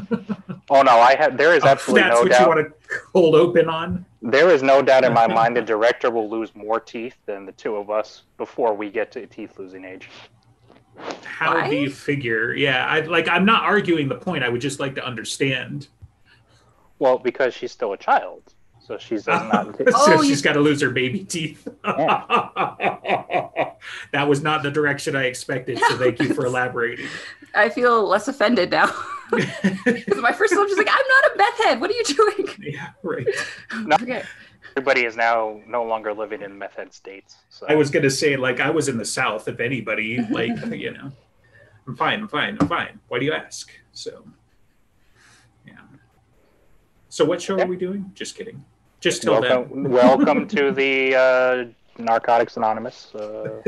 [0.68, 1.36] Oh no, I have.
[1.36, 4.04] There is oh, absolutely That's no what you want to hold open on.
[4.20, 7.52] There is no doubt in my mind the director will lose more teeth than the
[7.52, 10.08] two of us before we get to teeth losing age.
[11.24, 11.70] How Why?
[11.70, 12.52] do you figure?
[12.54, 13.28] Yeah, I like.
[13.28, 14.42] I'm not arguing the point.
[14.42, 15.86] I would just like to understand.
[16.98, 18.42] Well, because she's still a child,
[18.84, 19.76] so she's does not.
[19.78, 21.68] so Oh, she's you- got to lose her baby teeth.
[24.12, 25.78] that was not the direction I expected.
[25.78, 27.06] So thank you for elaborating.
[27.54, 28.86] I feel less offended now.
[28.86, 29.46] 'Cause
[30.16, 31.80] my first thought was like, I'm not a meth head.
[31.80, 32.48] What are you doing?
[32.60, 33.26] yeah, right.
[33.82, 33.96] No.
[33.96, 34.22] Okay.
[34.76, 37.36] Everybody is now no longer living in meth head states.
[37.48, 39.48] So I was gonna say like I was in the South.
[39.48, 41.10] If anybody, like you know,
[41.86, 42.20] I'm fine.
[42.20, 42.58] I'm fine.
[42.60, 43.00] I'm fine.
[43.08, 43.70] Why do you ask?
[43.92, 44.24] So,
[45.66, 45.74] yeah.
[47.08, 48.10] So what show are we doing?
[48.14, 48.62] Just kidding.
[49.00, 49.50] Just till then.
[49.50, 51.64] welcome, welcome to the uh,
[52.02, 53.62] Narcotics Anonymous uh,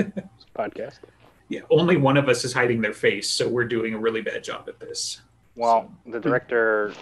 [0.56, 0.98] podcast.
[1.48, 4.44] Yeah, only one of us is hiding their face, so we're doing a really bad
[4.44, 5.22] job at this.
[5.56, 6.92] Well, the director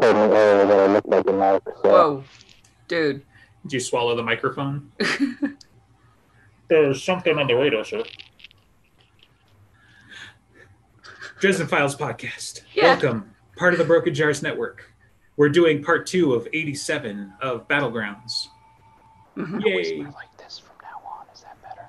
[0.00, 1.60] told me earlier that I look like a narc.
[1.82, 2.24] So Whoa,
[2.88, 3.22] dude.
[3.62, 4.90] Did you swallow the microphone?
[6.68, 8.02] There's something on the radio, sir.
[11.40, 12.62] Dresden Files podcast.
[12.72, 12.94] Yeah.
[12.94, 14.90] Welcome, part of the Broken Jars Network.
[15.36, 18.46] We're doing part two of 87 of Battlegrounds.
[19.36, 19.62] Mhm.
[19.62, 20.02] I Yay.
[20.04, 21.26] like this from now on.
[21.34, 21.86] Is that better?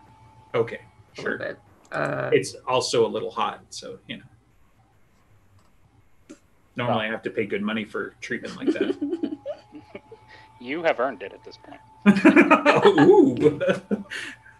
[0.56, 0.81] Okay,
[1.18, 1.32] A sure.
[1.38, 1.60] little bit.
[1.92, 4.24] Uh, It's also a little hot, so, you know.
[6.76, 9.38] Normally I have to pay good money for treatment like that.
[10.62, 11.80] You have earned it at this point.
[13.02, 13.60] Ooh.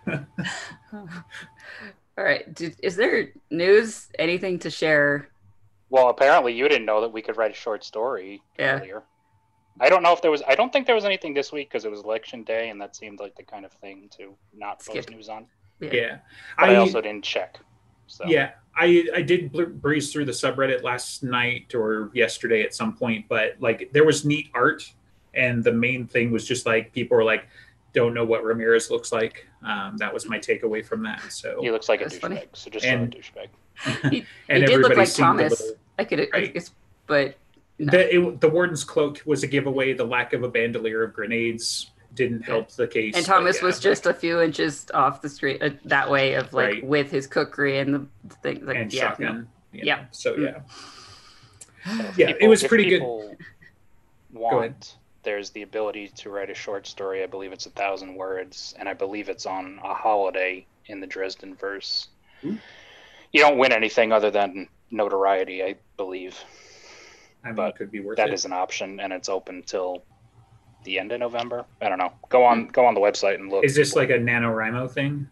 [0.94, 2.54] all right.
[2.54, 4.08] Did, is there news?
[4.20, 5.30] Anything to share?
[5.90, 8.78] Well, apparently you didn't know that we could write a short story Yeah.
[8.80, 9.04] earlier.
[9.80, 10.44] I don't know if there was.
[10.48, 12.96] I don't think there was anything this week because it was election day, and that
[12.96, 15.48] seemed like the kind of thing to not post news on.
[15.80, 16.18] Yeah.
[16.58, 17.60] But I, also didn't check.
[18.08, 22.74] So Yeah, I I did bl- breeze through the subreddit last night or yesterday at
[22.74, 24.90] some point, but like there was neat art,
[25.34, 27.48] and the main thing was just like people were like,
[27.94, 29.48] don't know what Ramirez looks like.
[29.64, 31.22] Um, that was my takeaway from that.
[31.32, 32.36] So he looks like a That's funny.
[32.38, 32.48] douchebag.
[32.54, 33.48] So just And- a douchebag.
[34.12, 35.60] He, and he did look like Thomas.
[35.60, 36.54] little- I could, I Right.
[36.54, 36.72] guess,
[37.08, 37.36] but
[37.80, 37.92] no.
[37.92, 39.94] the, it, the warden's cloak was a giveaway.
[39.94, 43.16] The lack of a bandolier of grenades didn't help the case.
[43.16, 43.66] and but Thomas yeah.
[43.66, 46.86] was just a few inches off the street uh, that way of like Right.
[46.86, 47.94] with his cookery and
[48.24, 48.66] the thing.
[48.66, 49.48] Like, and yeah, shotgun.
[49.72, 49.96] you Yeah.
[49.96, 50.44] know, So Mm.
[50.44, 53.00] yeah, yeah, it People- was if pretty good.
[53.00, 53.38] people ahead.
[54.34, 57.24] Want there's the ability to write a short story.
[57.24, 61.08] I believe it's a thousand words, and I believe it's on a holiday in the
[61.08, 62.10] Dresden verse.
[62.44, 62.58] Ooh.
[63.32, 66.38] You don't win anything other than notoriety, I believe.
[67.44, 68.34] I mean, but it could be worth That it.
[68.36, 70.04] is an option, and it's open till
[70.86, 71.66] the end of November.
[71.82, 72.14] I don't know.
[72.30, 73.66] Go on, go on the website and look.
[73.66, 75.28] Is this like a NaNoWriMo thing?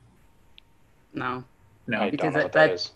[1.13, 1.43] No.
[1.87, 2.01] No.
[2.01, 2.91] I because don't know that- what that that- is.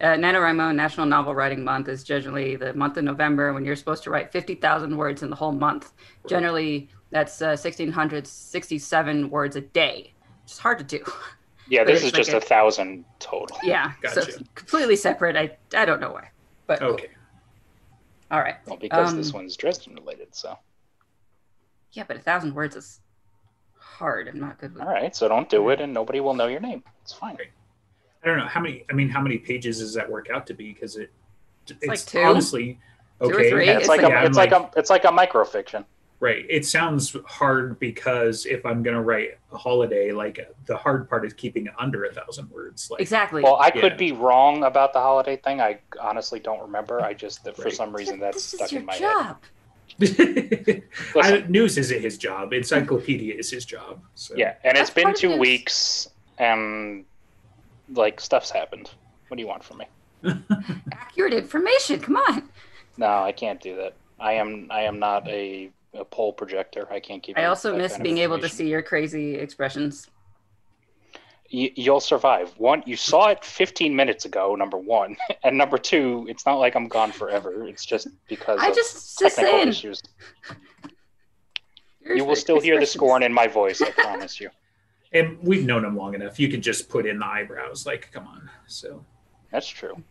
[0.00, 4.02] Uh, NaNoWriMo National Novel Writing Month is generally the month of November when you're supposed
[4.04, 5.92] to write 50,000 words in the whole month.
[6.28, 10.12] Generally, that's uh, 1,667 words a day.
[10.44, 11.04] It's hard to do.
[11.68, 13.56] Yeah, this it's is just like a thousand total.
[13.62, 13.92] Yeah.
[13.92, 14.20] So Gotcha.
[14.20, 15.36] it's completely separate.
[15.36, 16.30] I, I don't know why.
[16.66, 16.88] But cool.
[16.94, 17.08] Okay.
[18.32, 18.56] all right.
[18.66, 20.58] Well, because this Um, one's Dresden related, so
[21.92, 23.00] Yeah, but a thousand words is
[23.78, 24.28] hard.
[24.28, 25.14] I'm not good with all right.
[25.14, 26.82] So don't do it, and nobody will know your name.
[27.02, 27.36] It's fine.
[28.24, 28.84] I don't know how many.
[28.90, 30.72] I mean, how many pages does that work out to be?
[30.72, 31.10] Because it,
[31.68, 32.20] it's, like two.
[32.20, 32.78] honestly
[33.20, 33.50] Two or okay.
[33.50, 33.66] three.
[33.66, 35.84] Yeah, it's, It's like, like- a, I'm it's like, a it's like a microfiction.
[36.20, 36.44] right.
[36.48, 41.32] It sounds hard because if I'm gonna write a holiday, like the hard part is
[41.32, 42.90] keeping it under a thousand words.
[42.90, 43.42] Like Exactly.
[43.42, 43.80] Well, I Yeah.
[43.82, 45.60] could be wrong about the holiday thing.
[45.60, 47.00] I honestly don't remember.
[47.02, 49.26] I just for some reason that's this stuck is your in my job.
[49.26, 49.36] head.
[51.16, 52.52] I, news isn't his job.
[52.52, 54.00] Encyclopedia is his job.
[54.14, 54.34] So.
[54.36, 56.08] yeah, and it's That's been two weeks,
[56.38, 57.04] and
[57.92, 58.90] like stuff's happened.
[59.28, 59.86] What do you want from me?
[60.92, 62.00] Accurate information.
[62.00, 62.48] Come on.
[62.96, 63.94] No, I can't do that.
[64.20, 66.86] I am I am not a, a poll projector.
[66.90, 67.38] I can't keep.
[67.38, 70.08] I also miss being able to see your crazy expressions.
[71.52, 72.54] You, you'll survive.
[72.56, 74.54] One, you saw it 15 minutes ago.
[74.54, 77.66] Number one, and number two, it's not like I'm gone forever.
[77.66, 79.68] It's just because I of just just technical saying.
[79.68, 80.02] issues.
[82.04, 83.82] your You will still hear the scorn in my voice.
[83.82, 84.50] I promise you.
[85.14, 86.40] And we've known him long enough.
[86.40, 87.84] You can just put in the eyebrows.
[87.84, 88.48] Like, come on.
[88.66, 89.04] So.
[89.50, 90.02] That's true.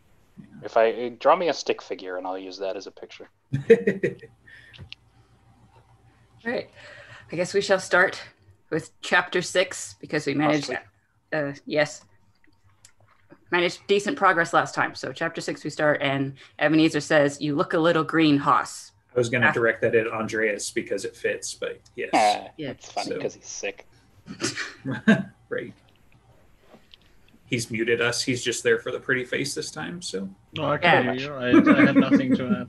[0.62, 3.27] If I uh, draw me a stick figure, and I'll use that as a picture.
[6.44, 6.69] Right.
[7.31, 8.21] I guess we shall start
[8.69, 10.69] with chapter six because we managed.
[10.69, 10.86] Mostly.
[11.33, 12.04] Uh, yes.
[13.51, 14.95] Managed decent progress last time.
[14.95, 19.19] So chapter six we start, and Ebenezer says, "You look a little green, Hoss." I
[19.19, 22.10] was going to direct that at Andreas because it fits, but yes.
[22.13, 23.86] Ah, Yeah, it's funny so- because he's sick.
[25.50, 25.74] right.
[27.45, 28.22] he's muted us.
[28.22, 30.01] He's just there for the pretty face this time.
[30.01, 30.30] So.
[30.56, 31.33] No, I can hear you.
[31.33, 31.50] I,
[31.81, 32.68] I had nothing to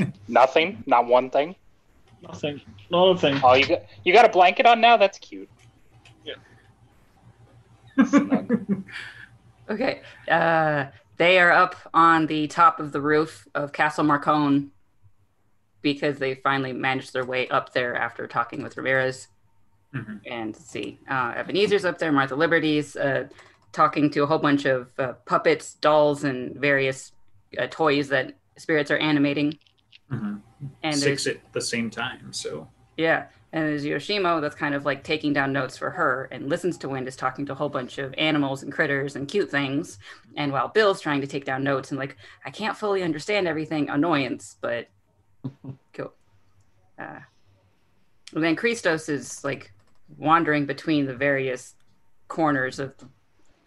[0.00, 0.12] add.
[0.28, 0.82] Nothing.
[0.86, 1.56] Not one thing.
[2.22, 2.60] Nothing.
[2.90, 3.40] Not a thing.
[3.42, 4.96] Oh, you got you got a blanket on now.
[4.96, 5.48] That's cute.
[9.70, 10.00] Okay.
[10.30, 10.86] Uh,
[11.18, 14.68] they are up on the top of the roof of Castle Marcone
[15.82, 19.28] because they finally managed their way up there after talking with Ramirez.
[19.94, 20.20] Mhm.
[20.26, 23.28] And see, uh, Ebenezer's up there, Martha Liberty's uh,
[23.72, 27.12] talking to a whole bunch of uh, puppets, dolls, and various
[27.58, 29.58] uh, toys that spirits are animating.
[30.10, 30.40] Mhm.
[30.82, 32.32] And Six at the same time.
[32.32, 32.68] So.
[32.96, 36.76] yeah, and there's Yoshimo that's kind of like taking down notes for her and listens
[36.78, 39.98] to Wind is talking to a whole bunch of animals and critters and cute things.
[40.36, 43.88] And while Bill's trying to take down notes and like, I can't fully understand everything,
[43.88, 44.88] annoyance, but
[45.94, 46.12] cool.
[46.98, 47.20] Uh,
[48.34, 49.72] and then Cristos is like
[50.18, 51.74] wandering between the various
[52.28, 53.08] corners of the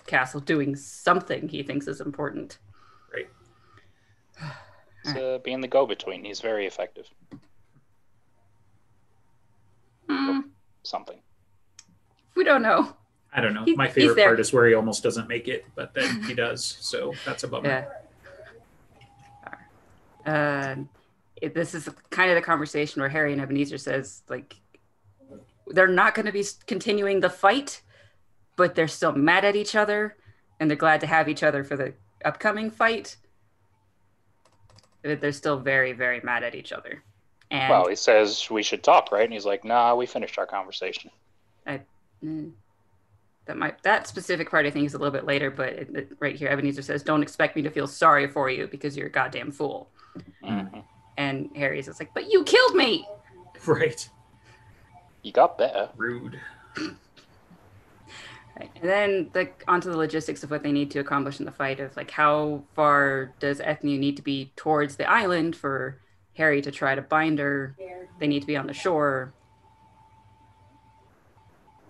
[0.05, 2.59] castle doing something he thinks is important.
[3.13, 3.29] Right.
[5.03, 6.23] It's, uh, being the go-between.
[6.23, 7.07] He's very effective.
[10.11, 10.39] Hmm,
[10.83, 11.19] Something.
[12.35, 12.95] we don't know.
[13.33, 13.63] I don't know.
[13.63, 16.63] He's- My favorite part is where he almost doesn't make it, but then he does.
[16.81, 17.87] So that's a bummer.
[20.25, 20.31] Yeah.
[20.31, 20.75] Uh,
[21.41, 24.55] it, this is kind of the conversation where Harry and Ebenezer says like
[25.67, 27.81] they're not going to be continuing the fight,
[28.57, 30.17] but they're still mad at each other,
[30.59, 31.93] and they're glad to have each other for the
[32.25, 33.15] upcoming fight.
[35.01, 37.03] But They're still very, very mad at each other.
[37.51, 39.23] And Well, he says we should talk, right?
[39.25, 41.11] And he's like, "Nah, we finished our conversation."
[42.23, 42.51] Mm.
[43.45, 46.11] that might that specific part I think is a little bit later, but it, it-
[46.19, 49.11] right here Ebenezer says, "Don't expect me to feel sorry for you because you're a
[49.11, 49.89] goddamn fool."
[50.43, 50.83] Mhm.
[51.17, 53.07] And Harry's just like, "But you killed me."
[53.67, 54.07] Right.
[55.23, 55.89] You got better.
[55.97, 56.39] Rude.
[58.59, 58.69] Right.
[58.81, 61.79] And then the onto the logistics of what they need to accomplish in the fight
[61.79, 65.97] of like how far does Ethniu need to be towards the island for
[66.41, 67.75] Harry to try to bind her?
[68.19, 69.33] They need to be on the shore.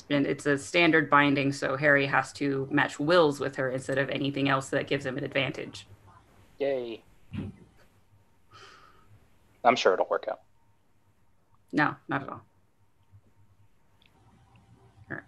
[0.09, 4.09] And it's a standard binding, so Harry has to match wills with her instead of
[4.09, 5.87] anything else that gives him an advantage.
[6.59, 7.01] Yay.
[9.63, 10.41] I'm sure it'll work out.
[11.71, 12.41] No, not at all.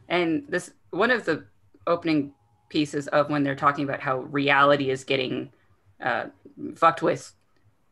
[0.10, 1.46] And this one of the
[1.88, 2.34] opening
[2.70, 5.52] pieces of when they're talking about how reality is getting
[6.02, 6.26] uh,
[6.76, 7.34] fucked with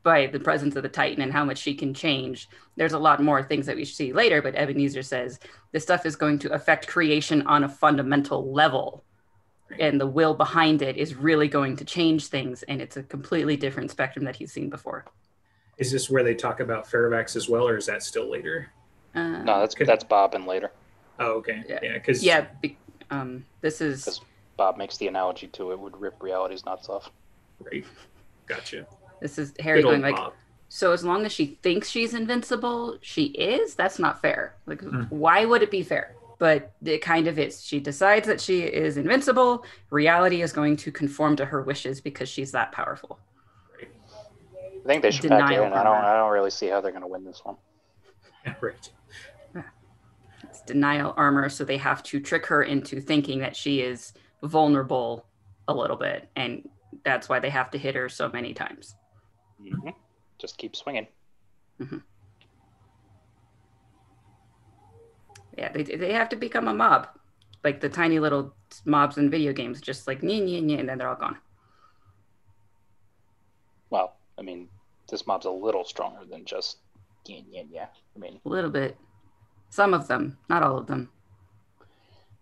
[0.03, 2.49] by the presence of the Titan and how much she can change.
[2.75, 5.39] There's a lot more things that we see later, but Ebenezer says
[5.71, 9.03] this stuff is going to affect creation on a fundamental level.
[9.79, 13.55] And the will behind it is really going to change things, and it's a completely
[13.55, 15.05] different spectrum that he's seen before.
[15.77, 18.69] Is this where they talk about Fairfax as well, or is that still later?
[19.15, 19.85] Uh, No, that's Okay.
[19.85, 20.71] that's Bob and later.
[21.19, 21.63] Oh, okay.
[21.69, 21.79] Yeah.
[21.81, 22.77] Yeah, because yeah, be,
[23.11, 24.21] um, this is Because
[24.57, 27.09] Bob makes the analogy to it would rip reality's nuts off.
[27.61, 27.85] right.
[28.47, 28.85] Gotcha.
[29.21, 30.33] This is Harry Good old going like, Bob.
[30.69, 33.75] so as long as she thinks she's invincible, she is.
[33.75, 34.55] That's not fair.
[34.65, 35.03] Like, Hmm.
[35.09, 36.15] why would it be fair?
[36.39, 37.63] But it kind of is.
[37.63, 39.63] She decides that she is invincible.
[39.91, 43.19] Reality is going to conform to her wishes because she's that powerful.
[43.79, 45.71] I think they should pack it in.
[45.71, 45.87] I don't.
[45.93, 46.07] armor.
[46.07, 47.57] I don't really see how they're going to win this one.
[48.43, 48.89] Yeah, right.
[50.43, 55.27] It's denial armor, so they have to trick her into thinking that she is vulnerable
[55.67, 56.67] a little bit, and
[57.05, 58.95] that's why they have to hit her so many times.
[59.61, 59.89] Hmm
[60.39, 61.07] Just keep swinging.
[65.57, 67.07] Yeah, they they have to become a mob,
[67.63, 68.53] like the tiny little
[68.85, 71.37] mobs in video games, just like nya, nya, nya, and then they're all gone.
[73.89, 74.69] Well, I mean,
[75.09, 76.77] this mob's a little stronger than just
[77.27, 77.67] yin yin.
[77.71, 77.87] Yeah.
[78.15, 78.97] I mean, A little bit.
[79.69, 81.09] Some of them, not all of them.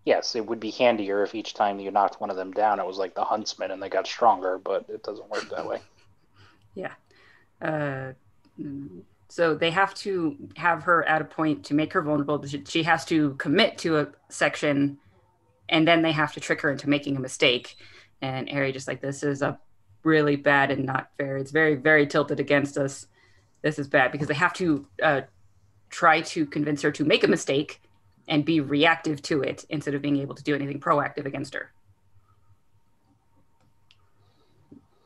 [0.06, 2.86] yes, it would be handier if each time you knocked one of them down, it
[2.86, 4.58] was like the huntsman and they got stronger.
[4.58, 5.82] But it doesn't work that way.
[7.62, 8.14] Uh,
[9.30, 12.44] so they have to have her at a point to make her vulnerable.
[12.46, 14.98] She- has to commit to a section,
[15.70, 17.78] and then they have to trick her into making a mistake.
[18.22, 19.60] And Harry just like this is a
[20.04, 21.38] really bad and not fair.
[21.38, 23.08] It's very very tilted against us.
[23.62, 25.22] This is bad because they have to uh,
[25.90, 27.82] try to convince her to make a mistake
[28.28, 31.72] and be reactive to it instead of being able to do anything proactive against her.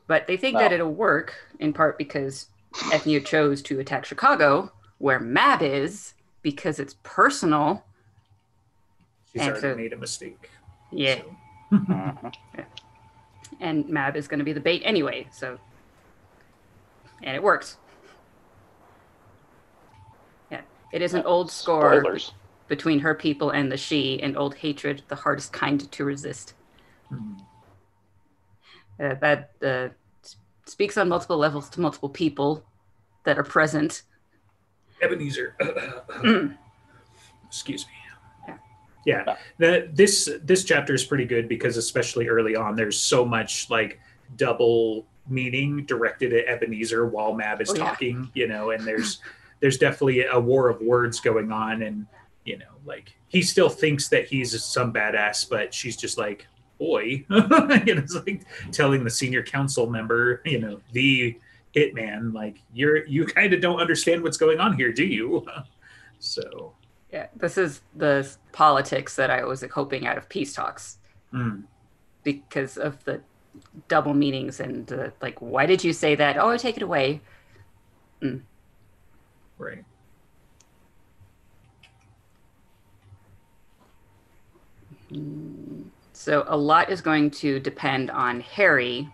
[0.06, 5.18] But they think that it'll work in part because Ethniu chose to attack Chicago, where
[5.20, 7.84] Mab is, because it's personal.
[9.32, 10.50] She's And already so- made a mistake.
[10.92, 11.16] Yeah.
[11.22, 11.36] So,
[11.78, 12.34] Mhm.
[13.60, 15.58] And Mab is going to be the bait anyway, so.
[17.22, 17.78] And it works.
[20.50, 20.60] Yeah.
[20.92, 22.32] It is an old score Spoilers.
[22.68, 26.54] between her people and the she, and old hatred, the hardest kind to resist.
[27.10, 27.40] mhm.
[29.00, 29.88] Uh, that uh,
[30.66, 32.64] speaks on multiple levels to multiple people
[33.24, 34.02] that are present.
[35.02, 35.56] Ebenezer.
[37.46, 38.54] Excuse me.
[39.06, 43.68] Yeah, the, this this chapter is pretty good because especially early on, there's so much
[43.68, 44.00] like
[44.36, 48.42] double meaning directed at Ebenezer while Mab is oh, talking, yeah.
[48.42, 49.20] you know, and there's
[49.60, 52.06] there's definitely a war of words going on, and
[52.44, 56.46] you know, like he still thinks that he's some badass, but she's just like,
[56.78, 61.38] boy, you know, it's like telling the senior council member, you know, the
[61.74, 65.46] hitman, like you're you kind of don't understand what's going on here, do you?
[66.18, 66.74] so
[67.12, 70.98] yeah, this is the politics that I was hoping out of peace talks,
[71.32, 71.62] mm.
[72.24, 73.20] because of the
[73.88, 76.36] double meanings and the, like, why did you say that?
[76.38, 77.20] Oh, take it away.
[78.20, 78.42] Mm.
[79.58, 79.84] Right.
[86.24, 89.06] So a lot is going to depend on Harry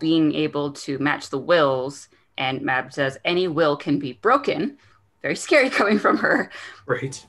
[0.00, 2.08] being able to match the wills.
[2.38, 4.76] And Mab says any will can be broken.
[5.22, 6.50] Very scary coming from her.
[6.86, 7.24] Right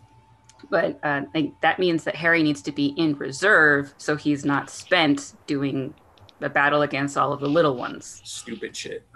[0.72, 1.22] but uh,
[1.62, 5.94] that means that Harry needs to be in reserve so he's not spent doing
[6.40, 8.22] the battle against all of the little ones.
[8.24, 9.08] Stupid shit.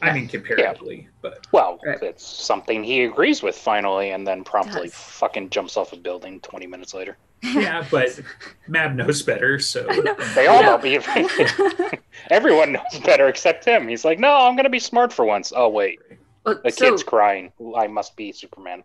[0.00, 1.08] I mean, comparatively, yeah.
[1.20, 2.02] but well, right.
[2.02, 6.66] it's something he agrees with finally, and then promptly fucking jumps off a building twenty
[6.66, 7.16] minutes later.
[7.42, 8.20] Yeah, but
[8.68, 9.86] Mab knows better, so
[10.34, 10.76] they all know.
[12.30, 13.88] Everyone knows better except him.
[13.88, 16.00] He's like, "No, I'm going to be smart for once." Oh wait,
[16.44, 17.52] well, the so, kid's crying.
[17.76, 18.84] I must be Superman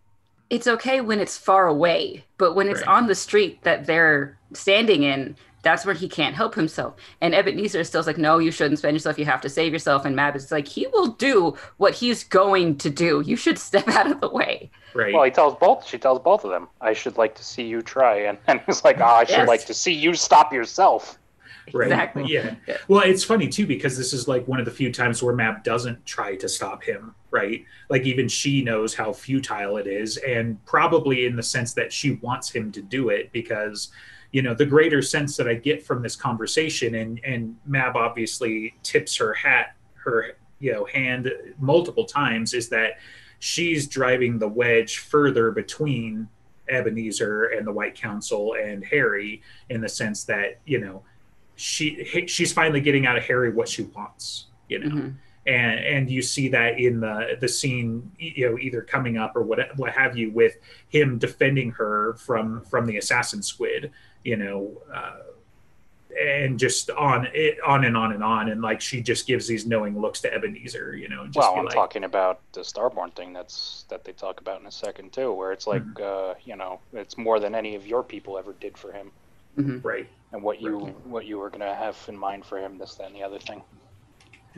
[0.50, 2.98] it's okay when it's far away, but when it's right.
[2.98, 5.36] on the street that they're standing in,
[5.68, 6.96] that's where he can't help himself.
[7.20, 9.20] And Ebenezer is still like, no, you shouldn't spend yourself.
[9.20, 10.06] You have to save yourself.
[10.06, 13.22] And Mab is like, he will do what he's going to do.
[13.26, 14.72] You should step out of the way.
[14.94, 15.14] Right.
[15.14, 15.86] Well, he tells both.
[15.86, 18.18] She tells both of them, I should like to see you try.
[18.28, 19.48] And, and he's like, oh, I should yes.
[19.48, 21.20] like to see you stop yourself.
[21.74, 21.88] Right.
[21.88, 22.26] Exactly.
[22.28, 22.56] Yeah.
[22.66, 22.78] yeah.
[22.88, 25.64] Well, it's funny too because this is like one of the few times where Mab
[25.64, 27.66] doesn't try to stop him, right?
[27.90, 32.14] Like even she knows how futile it is, and probably in the sense that she
[32.22, 33.90] wants him to do it because,
[34.32, 38.76] you know, the greater sense that I get from this conversation, and and Mab obviously
[38.84, 43.00] tips her hat, her you know hand multiple times, is that
[43.40, 46.28] she's driving the wedge further between
[46.70, 51.04] Ebenezer and the White Council and Harry in the sense that you know
[51.56, 54.96] she she's finally getting out of Harry what she wants, you know.
[54.96, 55.10] Mm-hmm.
[55.48, 59.42] And and you see that in the the scene, you know, either coming up or
[59.42, 60.58] what what have you, with
[60.90, 63.92] him defending her from from the assassin squid,
[64.28, 65.20] you know, uh,
[66.20, 69.66] and just on it on and on and on, and like she just gives these
[69.66, 71.28] knowing looks to Ebenezer, you know.
[71.36, 74.72] well, I'm like, talking about the Starborn thing that's that they talk about in a
[74.72, 76.32] second too, where it's like, mm-hmm.
[76.32, 79.12] uh, you know, it's more than any of your people ever did for him.
[79.58, 79.88] Mm-hmm.
[79.88, 81.08] Right and what you right.
[81.08, 83.40] what you were going to have in mind for him, this, that, and the other
[83.40, 83.62] thing.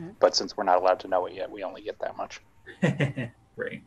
[0.00, 0.10] Mm-hmm.
[0.18, 2.40] But since we're not allowed to know it yet, we only get that much.
[3.56, 3.82] right.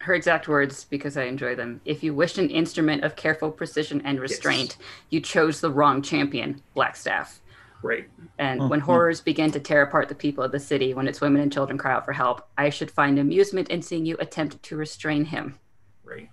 [0.00, 1.80] Her exact words, because I enjoy them.
[1.84, 4.88] If you wished an instrument of careful precision and restraint, yes.
[5.10, 7.38] you chose the wrong champion, Blackstaff.
[7.82, 8.08] Right.
[8.38, 8.70] And mm-hmm.
[8.70, 11.52] when horrors begin to tear apart the people of the city, when its women and
[11.52, 15.24] children cry out for help, I should find amusement in seeing you attempt to restrain
[15.24, 15.58] him.
[16.04, 16.28] Right.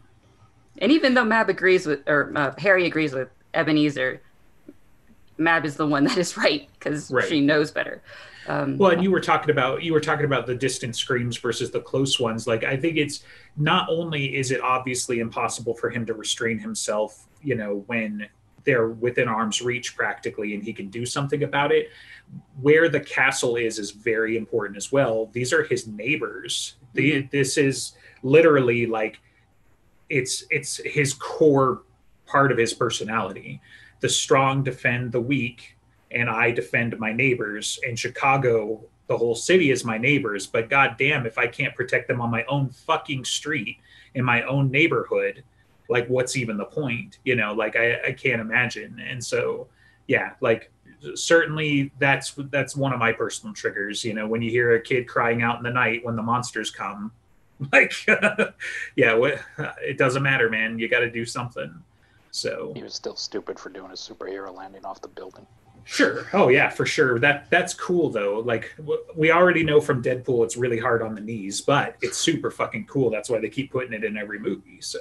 [0.80, 4.22] And even though Mab agrees with, or uh, Harry agrees with Ebenezer,
[5.38, 7.28] Mab is the one that is right because right.
[7.28, 8.02] she knows better.
[8.48, 11.72] Um, well, and you were talking about you were talking about the distant screams versus
[11.72, 12.48] the close ones.
[12.48, 13.24] Like I think it's
[13.58, 18.28] not only is it obviously impossible for him to restrain himself, you know, when
[18.66, 21.90] they're within arm's reach practically, and he can do something about it.
[22.62, 25.30] Where the castle is is very important as well.
[25.34, 26.76] These are his neighbors.
[26.94, 27.28] The, mm-hmm.
[27.32, 29.20] this is literally like
[30.10, 31.84] it's it's his core
[32.26, 33.62] part of his personality.
[34.02, 35.75] The strong defend the weak,
[36.16, 37.78] and I defend my neighbors.
[37.84, 42.22] In Chicago, the whole city is my neighbors, but goddamn, if I can't protect them
[42.22, 43.78] on my own fucking street
[44.16, 45.44] in my own neighborhood,
[45.90, 47.20] like what's even the point?
[47.26, 49.00] You know, like I, I can't imagine.
[49.00, 49.68] And so,
[50.08, 50.72] yeah, like
[51.14, 54.04] certainly that's that's one of my personal triggers.
[54.04, 56.72] You know, when you hear a kid crying out in the night when the monsters
[56.72, 57.12] come,
[57.72, 57.94] like,
[58.96, 59.20] yeah,
[59.82, 60.80] it doesn't matter, man.
[60.80, 61.74] You got to do something.
[62.32, 65.46] So he was still stupid for doing a superhero landing off the building.
[65.86, 66.28] Sure.
[66.34, 67.20] Oh yeah, for sure.
[67.20, 68.40] That that's cool though.
[68.40, 68.76] Like
[69.16, 72.88] we already know from Deadpool, it's really hard on the knees, but it's super fucking
[72.88, 73.12] cool.
[73.12, 74.82] That's why they keep putting it in every movie.
[74.82, 75.00] So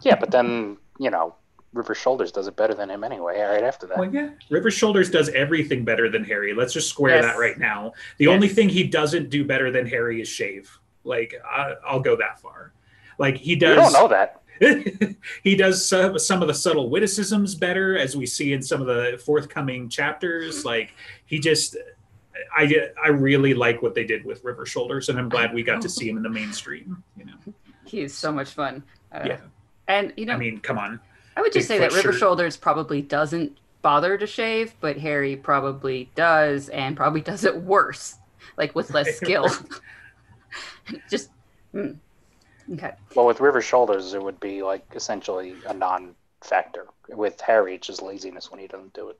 [0.00, 1.34] yeah, but then you know,
[1.74, 3.38] River Shoulders does it better than him anyway.
[3.38, 3.98] Right after that.
[3.98, 6.54] Well, yeah, River Shoulders does everything better than Harry.
[6.54, 7.24] Let's just square yes.
[7.26, 7.92] that right now.
[8.16, 8.34] The yes.
[8.34, 10.78] only thing he doesn't do better than Harry is shave.
[11.04, 12.72] Like I, will go that far.
[13.18, 13.76] Like he does.
[13.76, 14.40] You don't know that.
[15.42, 18.86] he does some, some of the subtle witticisms better, as we see in some of
[18.86, 20.64] the forthcoming chapters.
[20.64, 20.94] Like
[21.26, 21.76] he just,
[22.56, 25.80] I I really like what they did with River Shoulders, and I'm glad we got
[25.82, 27.02] to see him in the mainstream.
[27.16, 28.82] You know, he's so much fun.
[29.12, 29.40] Uh, yeah,
[29.88, 31.00] and you know, I mean, come on.
[31.36, 32.20] I would just say that River shirt.
[32.20, 38.18] Shoulders probably doesn't bother to shave, but Harry probably does, and probably does it worse,
[38.56, 39.48] like with less skill.
[41.10, 41.30] just.
[41.74, 41.96] Mm.
[42.72, 42.92] Okay.
[43.14, 46.86] Well, with River Shoulders, it would be like essentially a non-factor.
[47.08, 49.18] With Harry, it's just laziness when he doesn't do it,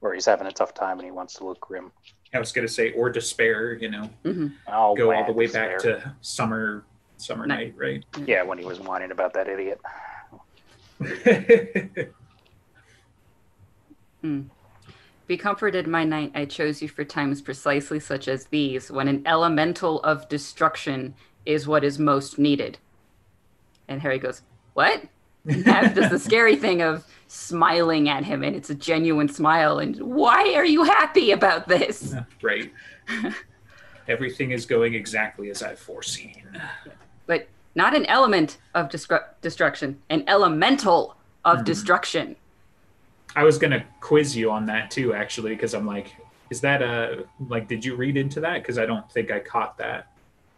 [0.00, 1.92] or he's having a tough time and he wants to look grim.
[2.34, 3.74] I was gonna say, or despair.
[3.74, 4.48] You know, mm-hmm.
[4.68, 5.70] oh, go man, all the way despair.
[5.70, 6.84] back to summer,
[7.16, 8.26] summer night, night right?
[8.26, 9.80] Yeah, when he was whining about that idiot.
[14.20, 14.42] hmm.
[15.26, 16.32] Be comforted, my knight.
[16.34, 21.14] I chose you for times precisely such as these, when an elemental of destruction
[21.46, 22.78] is what is most needed.
[23.88, 24.42] And Harry goes,
[24.74, 25.02] What?
[25.46, 29.78] And does the scary thing of smiling at him, and it's a genuine smile.
[29.78, 32.14] And why are you happy about this?
[32.42, 32.72] Right.
[34.08, 36.42] Everything is going exactly as I've foreseen.
[37.26, 41.64] But not an element of destru- destruction, an elemental of mm-hmm.
[41.64, 42.36] destruction.
[43.36, 46.12] I was gonna quiz you on that too, actually, because I'm like,
[46.50, 47.68] is that a like?
[47.68, 48.62] Did you read into that?
[48.62, 50.10] Because I don't think I caught that.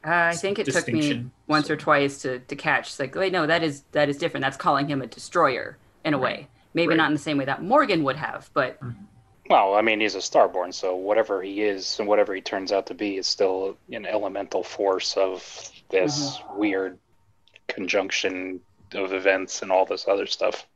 [0.05, 1.75] Uh, I think it took me once so.
[1.75, 2.89] or twice to, to catch.
[2.89, 4.43] It's like, wait, no, that is that is different.
[4.43, 6.23] That's calling him a destroyer in a right.
[6.23, 6.49] way.
[6.75, 6.97] Maybe right.
[6.97, 8.81] not in the same way that Morgan would have, but.
[8.81, 9.05] Mm-hmm.
[9.51, 12.87] Well, I mean, he's a starborn, so whatever he is and whatever he turns out
[12.87, 15.43] to be is still an elemental force of
[15.91, 16.59] this mm-hmm.
[16.59, 16.99] weird
[17.69, 18.61] conjunction
[18.95, 20.67] of events and all this other stuff.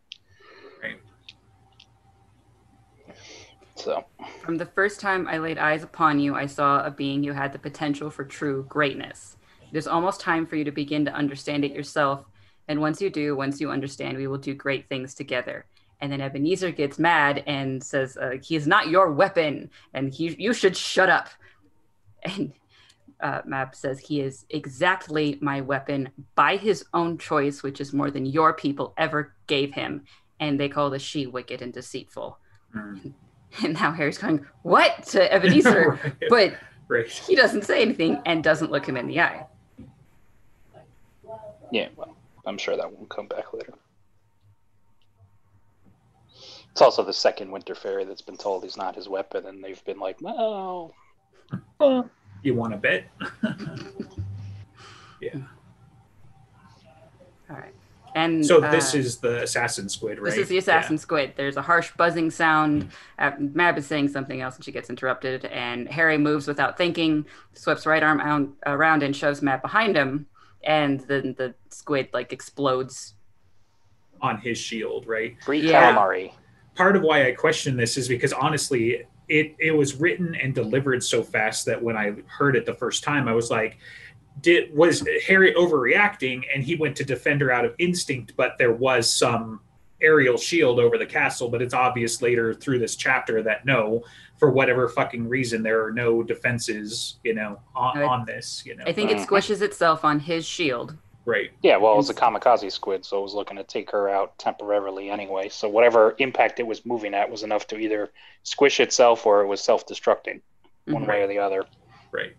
[3.77, 4.05] So,
[4.43, 7.53] from the first time I laid eyes upon you, I saw a being who had
[7.53, 9.37] the potential for true greatness.
[9.71, 12.25] It is almost time for you to begin to understand it yourself.
[12.69, 15.67] And once you do, once you understand, we will do great things together.
[16.01, 20.35] And then Ebenezer gets mad and says, uh, "He is not your weapon, and he,
[20.39, 21.29] you should shut up."
[22.25, 22.53] And
[23.21, 28.11] uh, Mab says, "He is exactly my weapon by his own choice, which is more
[28.11, 30.05] than your people ever gave him."
[30.41, 32.39] And they call the she wicked and deceitful.
[32.75, 33.13] Mm.
[33.63, 35.05] And now Harry's going, What?
[35.09, 35.91] to Ebenezer.
[36.03, 36.29] right.
[36.29, 37.09] But right.
[37.09, 39.47] he doesn't say anything and doesn't look him in the eye.
[41.73, 43.75] Yeah, well, I'm sure that won't come back later.
[46.71, 49.83] It's also the second Winter Fairy that's been told he's not his weapon, and they've
[49.85, 50.93] been like, no.
[52.43, 53.09] you want to bet?
[55.21, 55.39] yeah.
[58.17, 58.31] All right.
[58.31, 60.31] And so this uh, is the assassin squid, right?
[60.31, 61.01] This is the assassin yeah.
[61.01, 61.33] squid.
[61.37, 62.91] There's a harsh buzzing sound.
[63.19, 65.45] Uh, Mab is saying something else, and she gets interrupted.
[65.47, 70.27] And Harry moves without thinking, sweeps right arm out, around, and shoves Mab behind him.
[70.65, 73.15] And then the squid like explodes
[74.21, 75.37] on his shield, right?
[75.45, 75.95] Free yeah.
[75.95, 76.33] calamari.
[76.75, 81.03] Part of why I question this is because honestly, it it was written and delivered
[81.03, 83.79] so fast that when I heard it the first time, I was like
[84.41, 88.73] did was Harry overreacting and he went to defend her out of instinct, but there
[88.73, 89.61] was some
[90.01, 94.05] aerial shield over the castle, but it's obvious later through this chapter that no,
[94.37, 98.63] for whatever fucking reason, there are no defenses, you know, on, on this.
[98.67, 99.27] You know, I think it mm.
[99.27, 100.97] squishes itself on his shield.
[101.25, 101.51] Right.
[101.63, 104.39] Yeah, well, it was a kamikaze squid, so it was looking to take her out
[104.39, 105.49] temporarily anyway.
[105.49, 108.13] So whatever impact it was moving at was enough to either
[108.45, 110.41] squish itself or it was self-destructing,
[110.85, 111.11] one mm-hmm.
[111.11, 111.65] way or the other.
[112.13, 112.37] Right.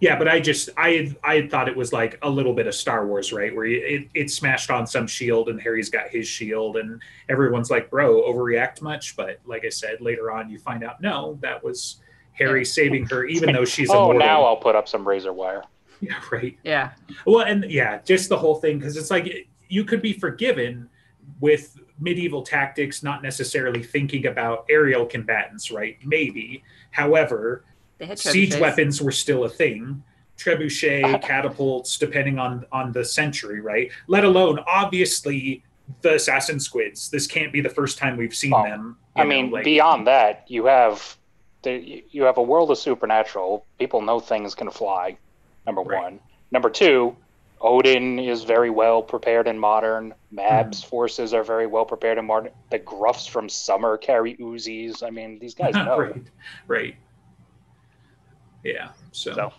[0.00, 0.18] Yeah.
[0.18, 3.32] but I just I I thought it was like a little bit of Star Wars,
[3.32, 3.54] right?
[3.54, 7.90] Where it, it smashed on some shield and Harry's got his shield, and everyone's like,
[7.90, 11.96] "Bro, overreact much." But like I said, later on, you find out no, that was
[12.32, 13.90] Harry saving her, even though she's.
[13.90, 14.20] oh, immortal.
[14.20, 15.62] now I'll put up some razor wire.
[16.00, 16.56] Yeah, right.
[16.62, 16.92] Yeah.
[17.26, 20.88] Well, and yeah, just the whole thing because it's like you could be forgiven
[21.40, 25.98] with medieval tactics, not necessarily thinking about aerial combatants, right?
[26.04, 26.62] Maybe.
[26.90, 27.64] However,
[28.14, 30.02] siege weapons were still a thing.
[30.36, 33.90] Trebuchet catapults depending on on the century right?
[34.06, 35.64] Let alone obviously
[36.02, 37.10] the assassin squids.
[37.10, 40.44] This can't be the first time we've seen them i know, mean like, beyond that
[40.48, 41.16] you have
[41.62, 43.66] the, you have a world of supernatural.
[43.78, 45.16] People know things can fly
[45.66, 46.02] number right.
[46.02, 46.20] one.
[46.52, 47.16] Number two
[47.60, 50.14] odin is very well prepared and modern.
[50.30, 50.88] Mab's mm.
[50.88, 52.52] forces are very well prepared and modern.
[52.70, 55.02] The gruffs from summer carry uzis.
[55.02, 55.98] I mean these guys know.
[55.98, 56.22] Right.
[56.68, 56.96] Right
[58.64, 58.88] yeah.
[59.12, 59.52] So, so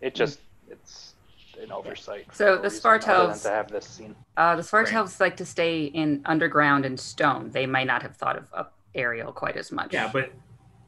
[0.00, 1.14] it just it's
[1.60, 2.26] an oversight.
[2.32, 4.14] So the Svartalves to have this scene.
[4.36, 5.20] Uh, the Svartalves right.
[5.20, 7.50] like to stay in underground and stone.
[7.50, 9.92] They might not have thought of up aerial quite as much.
[9.92, 10.32] Yeah, but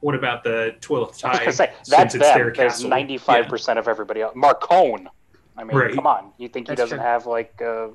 [0.00, 1.40] what about the Twelfth Tide?
[1.42, 2.52] I was say, that's them.
[2.54, 3.50] There's ninety-five yeah.
[3.50, 4.34] percent of everybody else.
[4.34, 5.06] Marcone.
[5.56, 5.94] I mean, right.
[5.94, 6.32] come on.
[6.38, 7.06] You think he doesn't true.
[7.06, 7.60] have like?
[7.60, 7.88] Uh,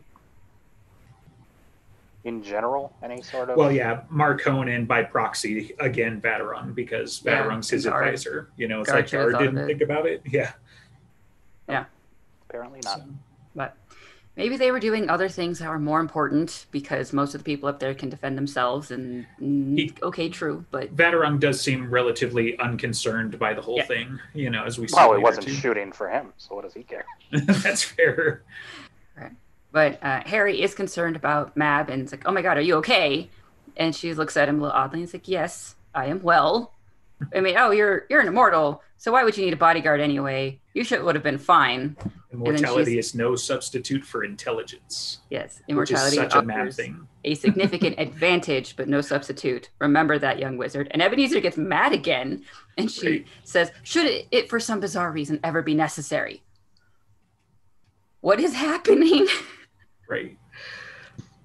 [2.23, 2.95] in general?
[3.03, 3.57] Any sort of?
[3.57, 8.05] Well, yeah, Marcone and by proxy again, Vadderung because Yeah, Vadderung's his Guard.
[8.07, 8.49] advisor.
[8.57, 9.67] You know, it's Guard like should've Guard thought of didn't it.
[9.67, 10.21] think about it.
[10.25, 10.51] Yeah.
[11.69, 11.85] Yeah,
[12.49, 12.99] apparently not.
[12.99, 13.05] So,
[13.55, 13.75] But
[14.35, 17.69] maybe they were doing other things that were more important because most of the people
[17.69, 18.91] up there can defend themselves.
[18.91, 23.85] And He- okay, true, but Vadderung does seem relatively unconcerned by the whole Yeah.
[23.85, 24.19] thing.
[24.33, 25.53] You know, as we see Well, it wasn't too.
[25.53, 27.05] shooting for him, so what does he care?
[27.31, 28.41] That's fair.
[29.73, 32.75] But uh, Harry is concerned about Mab, and it's like, oh my god, are you
[32.75, 33.29] okay?
[33.75, 34.99] And she looks at him a little oddly.
[34.99, 36.71] and He's like, yes, I am well.
[37.35, 40.59] I mean, oh, you're you're an immortal, so why would you need a bodyguard anyway?
[40.73, 41.95] You should would have been fine.
[42.31, 47.07] Immortality is no substitute for intelligence, Yes, which is immortality such a mad thing.
[47.23, 49.69] a significant advantage, but no substitute.
[49.79, 50.87] Remember that, young wizard.
[50.91, 52.43] And Ebenezer gets mad again,
[52.77, 53.27] and she Right.
[53.43, 56.41] says, "Should it, it, for some bizarre reason, ever be necessary?"
[58.21, 59.27] What is happening?
[60.07, 60.37] Right.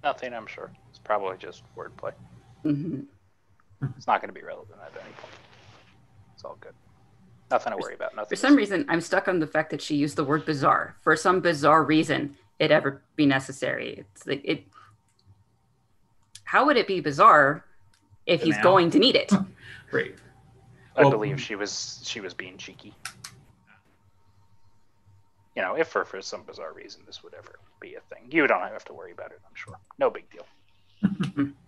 [0.03, 0.71] Nothing, I'm sure.
[0.90, 2.12] It's probably just wordplay.
[2.64, 3.07] Mhm.
[3.97, 5.33] It's not going to be relevant at any point.
[6.35, 6.75] It's all good.
[7.51, 8.14] Nothing to worry about.
[8.14, 8.29] Nothing.
[8.29, 10.97] For some reason, I'm stuck on the fact that she used the word bizarre.
[11.03, 13.99] For some bizarre reason, it ever be necessary.
[14.12, 14.64] It's like it.
[16.44, 17.64] How would it be bizarre
[18.27, 18.62] if he's Now.
[18.62, 19.33] going to need it?
[19.90, 20.14] Right.
[20.97, 22.94] I Well- believe she was she was being cheeky.
[25.57, 28.47] You know, if for for some bizarre reason this would ever be a thing, you
[28.47, 29.41] don't have to worry about it.
[29.47, 29.79] I'm sure.
[29.99, 31.53] No big deal.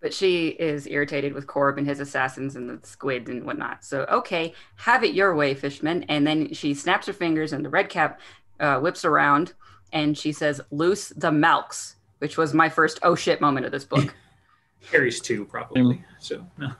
[0.00, 3.84] But she is irritated with Corb and his assassins and the squid and whatnot.
[3.84, 6.04] So, okay, have it your way, Fishman.
[6.04, 8.20] And then she snaps her fingers and the red cap
[8.60, 9.54] uh, whips around
[9.92, 13.84] and she says, Loose the Malks, which was my first oh shit moment of this
[13.84, 14.14] book.
[14.92, 16.04] Harry's too, probably.
[16.20, 16.72] So, no.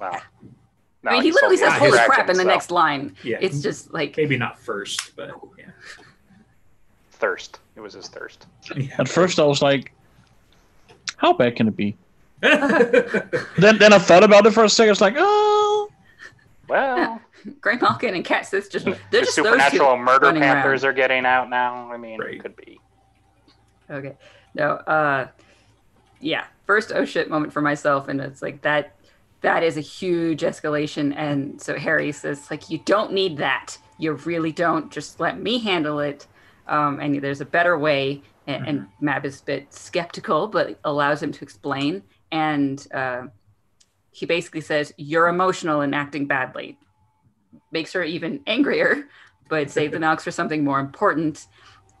[0.00, 0.20] Wow.
[1.04, 3.16] I mean, he literally says yeah, holy crap in the next line.
[3.24, 3.38] Yeah.
[3.40, 5.70] It's just like, Maybe not first, but yeah.
[7.20, 7.60] Thirst.
[7.76, 8.46] It was his thirst.
[8.76, 8.88] yeah.
[8.98, 9.92] At first, I was like,
[11.16, 11.96] "How bad can it be?"
[12.42, 14.92] Then, then I thought about it for a second.
[14.92, 15.90] It's like, "Oh,
[16.68, 17.20] Well,
[17.60, 19.50] Grimalkin and Cat Sith just, they're the just those two.
[19.50, 20.54] supernatural murder running around.
[20.56, 21.90] panthers are getting out now.
[21.92, 22.34] I mean, Right.
[22.34, 22.80] it could be.
[23.90, 24.16] Okay.
[24.54, 25.28] No, uh
[26.20, 26.44] yeah.
[26.66, 28.94] First oh shit moment for myself and it's like that
[29.42, 33.76] that is a huge escalation and so Harry says like you don't need that.
[33.98, 34.90] You really don't.
[34.92, 36.26] Just let me handle it.
[36.70, 41.22] Um and there's a better way and, and Mab is a bit skeptical but allows
[41.22, 42.02] him to explain
[42.32, 43.22] and uh
[44.12, 46.78] he basically says you're emotional and acting badly.
[47.70, 49.04] Makes her even angrier,
[49.48, 51.46] but save the Malks for something more important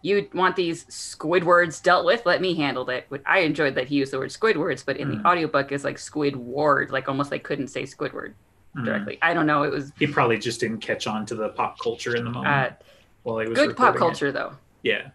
[0.02, 3.06] you want these Squidwards dealt with, let me handle it.
[3.26, 5.22] I enjoyed that he used the word Squidwards, but in Mm.
[5.22, 8.34] the audiobook it's like squid Squidward, like almost like couldn't say Squidward
[8.76, 8.84] Mm.
[8.84, 9.18] directly.
[9.20, 9.62] I don't know.
[9.64, 12.72] It was He probably just didn't catch on to the pop culture in the moment
[12.72, 12.84] uh,
[13.22, 13.98] while he was good pop recording it.
[13.98, 14.52] culture though.
[14.82, 15.10] Yeah.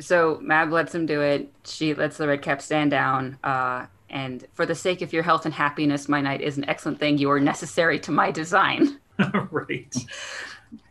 [0.00, 1.50] So Mab lets him do it.
[1.64, 3.38] She lets the red cap stand down.
[3.42, 6.98] Uh, and for the sake of your health and happiness, my knight is an excellent
[6.98, 7.18] thing.
[7.18, 8.98] You are necessary to my design.
[9.50, 9.94] right.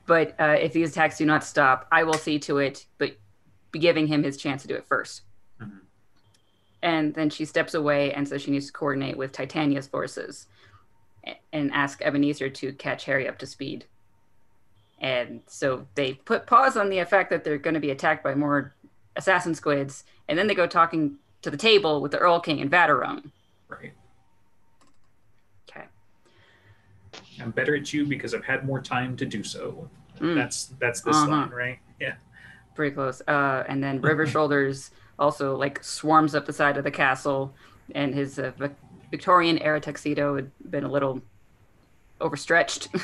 [0.06, 3.18] But uh, if these attacks do not stop, I will see to it, but
[3.72, 5.22] be giving him his chance to do it 1st
[5.62, 5.80] Mhm.
[6.84, 10.48] And then she steps away and says she needs to coordinate with Titania's forces
[11.54, 13.86] and ask Ebenezer to catch Harry up to speed.
[15.00, 18.34] And so they put pause on the fact that they're going to be attacked by
[18.36, 18.74] more
[19.16, 23.32] assassin squids, and then they go talking to the table with the Erlking and Vadderung.
[23.68, 23.94] Right.
[25.70, 25.86] Okay.
[27.42, 29.90] I'm better at you because I've had more time to do so.
[30.20, 30.36] Mm.
[30.36, 31.28] That's that's this Uh-huh.
[31.30, 31.80] line, right?
[32.00, 32.16] Yeah.
[32.76, 33.22] pretty close.
[33.28, 37.54] Uh, and then River Shoulders also like swarms up the side of the castle,
[37.96, 38.52] and his uh,
[39.12, 41.22] Victorian era tuxedo had been a little
[42.20, 42.89] overstretched.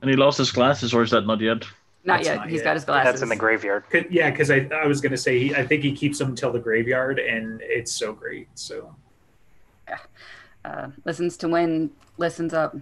[0.00, 1.64] and he lost his glasses, or is that not yet?"
[2.06, 2.36] not That's yet.
[2.36, 2.64] not He's yet.
[2.64, 3.12] got his glasses.
[3.12, 3.84] That's in the graveyard.
[3.90, 6.52] 'Cause- Yeah, because I, I was gonna say he, I think he keeps them till
[6.52, 8.46] the graveyard, and it's so great.
[8.54, 8.94] So
[10.66, 12.76] uh, listens to win, listens up.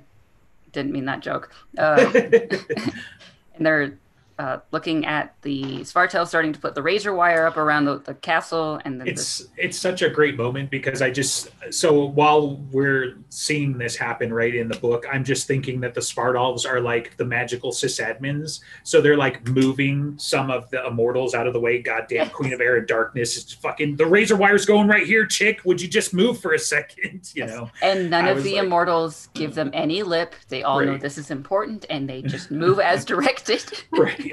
[0.72, 1.52] Didn't mean that joke.
[1.78, 2.10] Uh,
[3.54, 3.96] and they're
[4.42, 8.14] uh, looking at the Svartel starting to put the razor wire up around the, the
[8.14, 12.56] castle, and then this, it's it's such a great moment because I just so while
[12.72, 16.80] we're seeing this happen right in the book, I'm just thinking that the Svartalves are
[16.80, 21.60] like the magical sysadmins, so they're like moving some of the immortals out of the
[21.60, 21.80] way.
[21.80, 25.60] Goddamn Queen of Air and Darkness, is fucking the razor wire's going right here, chick.
[25.64, 27.30] Would you just move for a second?
[27.42, 30.34] You know, and none I of the like- immortals give them any lip.
[30.48, 33.64] They all know this is important, and they just move as directed.
[33.92, 34.31] right?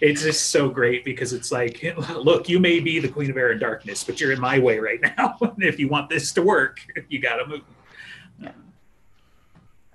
[0.00, 3.50] It's just so great because it's like, look, you may be the Queen of Air
[3.50, 5.36] and Darkness, but you're in my way right now.
[5.40, 8.54] and if you want this to work, you got to move.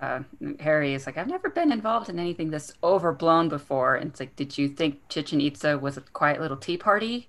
[0.00, 0.20] uh,
[0.60, 3.96] Harry is like, I've never been involved in anything this overblown before.
[3.96, 7.28] And it's like, did you think Chichen Itza was a quiet little tea party?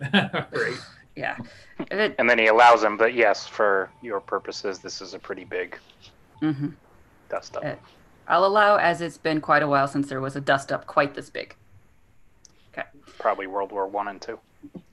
[0.12, 0.78] right.
[1.16, 1.38] Yeah.
[1.90, 5.44] It, And then he allows him, but yes, for your purposes, this is a pretty
[5.44, 5.78] big
[6.42, 6.74] mhm.
[7.30, 7.64] dust up.
[7.64, 7.74] Uh,
[8.28, 11.14] I'll allow as it's been quite a while since there was a dust up quite
[11.14, 11.54] this big.
[12.72, 12.86] Okay.
[13.18, 14.38] Probably World War One and Two.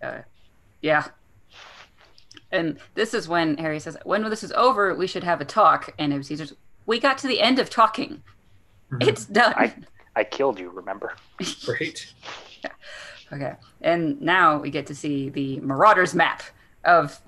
[0.02, 0.19] Uh,
[0.82, 1.08] yeah.
[2.52, 5.93] And this is when Harry says, when this is over, we should have a talk.
[5.98, 6.54] And it was Caesar's,
[6.86, 8.22] we got to the end of talking.
[8.91, 9.08] Mhm.
[9.08, 9.54] It's done.
[9.58, 9.74] I-
[10.15, 11.15] I killed you, remember?
[11.67, 12.13] right.
[13.32, 13.54] Okay.
[13.82, 16.43] And now we get to see the Marauders map
[16.86, 17.19] of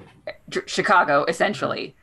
[0.68, 1.96] Chicago, essentially.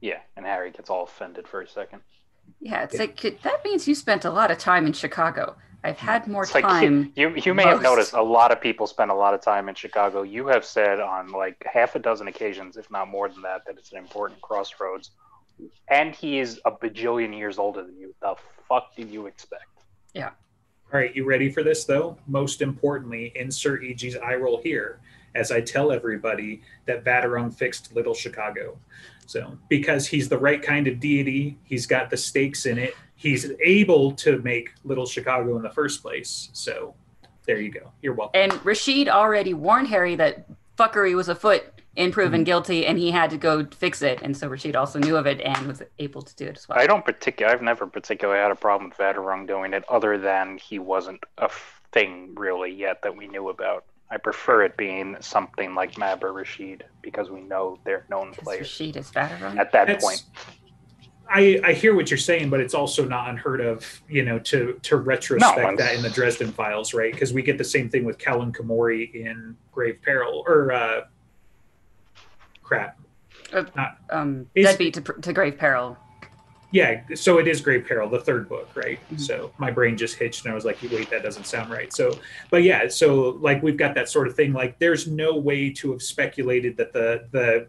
[0.00, 2.02] Yeah, and Harry gets all offended for a second.
[2.60, 5.56] Yeah, it's like that means you spent a lot of time in Chicago.
[5.84, 7.12] I've had more It's like time.
[7.16, 9.74] you you may have noticed a lot of people spend a lot of time in
[9.74, 10.22] Chicago.
[10.22, 13.76] You have said on like half a dozen occasions, if not more than that, that
[13.78, 15.10] it's an important crossroads.
[15.88, 18.14] And he is a bajillion years older than you.
[18.20, 18.36] The
[18.68, 19.66] fuck did you expect?
[20.14, 20.30] Yeah.
[20.92, 22.16] All right, you ready for this though?
[22.28, 25.00] Most importantly, insert EG's eye roll here
[25.34, 28.78] as I tell everybody that Vadderung fixed Little Chicago.
[29.32, 32.94] So, because he's the right kind of deity, he's got the stakes in it.
[33.14, 36.50] He's able to make Little Chicago in the first place.
[36.52, 36.94] So,
[37.46, 37.90] there you go.
[38.02, 38.38] You're welcome.
[38.38, 40.44] And Rashid already warned Harry that
[40.78, 41.64] fuckery was afoot
[41.96, 42.44] in proven Mm-hmm.
[42.44, 44.20] guilty and he had to go fix it.
[44.20, 46.78] And so Rashid also knew of it and was able to do it as well.
[46.78, 47.50] I don't particular.
[47.50, 51.48] I've never particularly had a problem with Vadderung doing it, other than he wasn't a
[51.90, 53.86] thing really yet that we knew about.
[54.12, 58.44] I prefer it being something like Mab or Rashid because we know they're known Because
[58.44, 59.56] players Rashid is Vadderung.
[59.56, 60.22] at that That's- point.
[61.34, 64.78] I, I hear what you're saying, but it's also not unheard of, you know, to
[64.82, 67.10] to retrospect No, that in the Dresden Files, right?
[67.10, 71.00] Because we get the same thing with Kellen Kumori in Grave Peril, or uh,
[72.62, 72.98] crap,
[74.10, 75.96] Um, Is- deadbeat to, to grave peril.
[76.72, 77.02] Yeah.
[77.14, 78.98] So it is Grave Peril, the third book, right?
[79.12, 79.20] Mhm.
[79.20, 81.92] So my brain just hitched, and I was like, wait, that doesn't sound right.
[81.92, 82.18] So,
[82.50, 84.52] but yeah, so like we've got that sort of thing.
[84.52, 87.68] Like, there's no way to have speculated that the the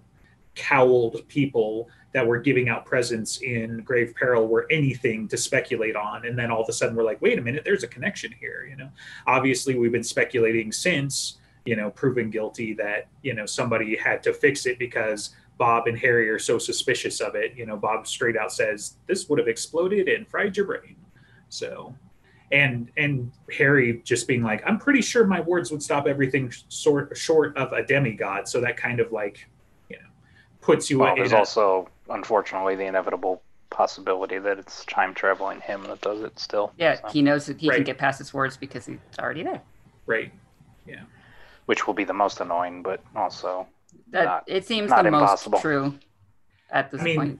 [0.55, 6.27] cowled people that were giving out presents in grave peril were anything to speculate on
[6.27, 8.67] and then all of a sudden we're like wait a minute there's a connection here
[8.69, 8.87] you know
[9.25, 14.31] obviously we've been speculating since you know proven guilty that you know somebody had to
[14.31, 18.35] fix it because bob and harry are so suspicious of it you know bob straight
[18.37, 20.95] out says this would have exploded and fried your brain
[21.49, 21.93] so
[22.51, 27.15] and and harry just being like i'm pretty sure my words would stop everything sort
[27.17, 29.47] short of a demigod so that kind of like
[29.89, 30.03] you know
[30.61, 35.59] puts you Well, in there's a- also, unfortunately, the inevitable possibility that it's time traveling
[35.61, 36.71] him that does it still.
[36.77, 39.61] Yeah, so- he knows that he can get past his words because he's already there.
[40.05, 40.31] right
[40.87, 41.01] Yeah.
[41.65, 43.67] which will be the most annoying, but also
[44.13, 45.53] That Not- it seems not the impossible.
[45.53, 45.95] most true
[46.69, 47.39] at this I mean, point.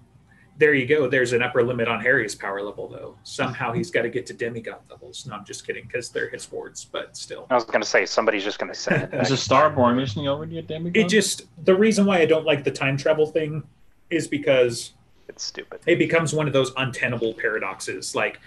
[0.57, 1.07] there you go.
[1.07, 3.15] There's an upper limit on Harry's power level, though.
[3.23, 5.23] Somehow he's got to get to demigod levels.
[5.27, 7.45] No, I'm just kidding, because they're his wards, but still.
[7.51, 9.13] I was going to say somebody's just going to say it.
[9.13, 10.97] Is a Starborn isn't he already a demigod?
[10.97, 13.61] It just, the reason why I don't like the time travel thing
[14.09, 14.93] is because
[15.29, 15.79] It's stupid.
[15.85, 18.15] it becomes one of those untenable paradoxes.
[18.15, 18.39] Like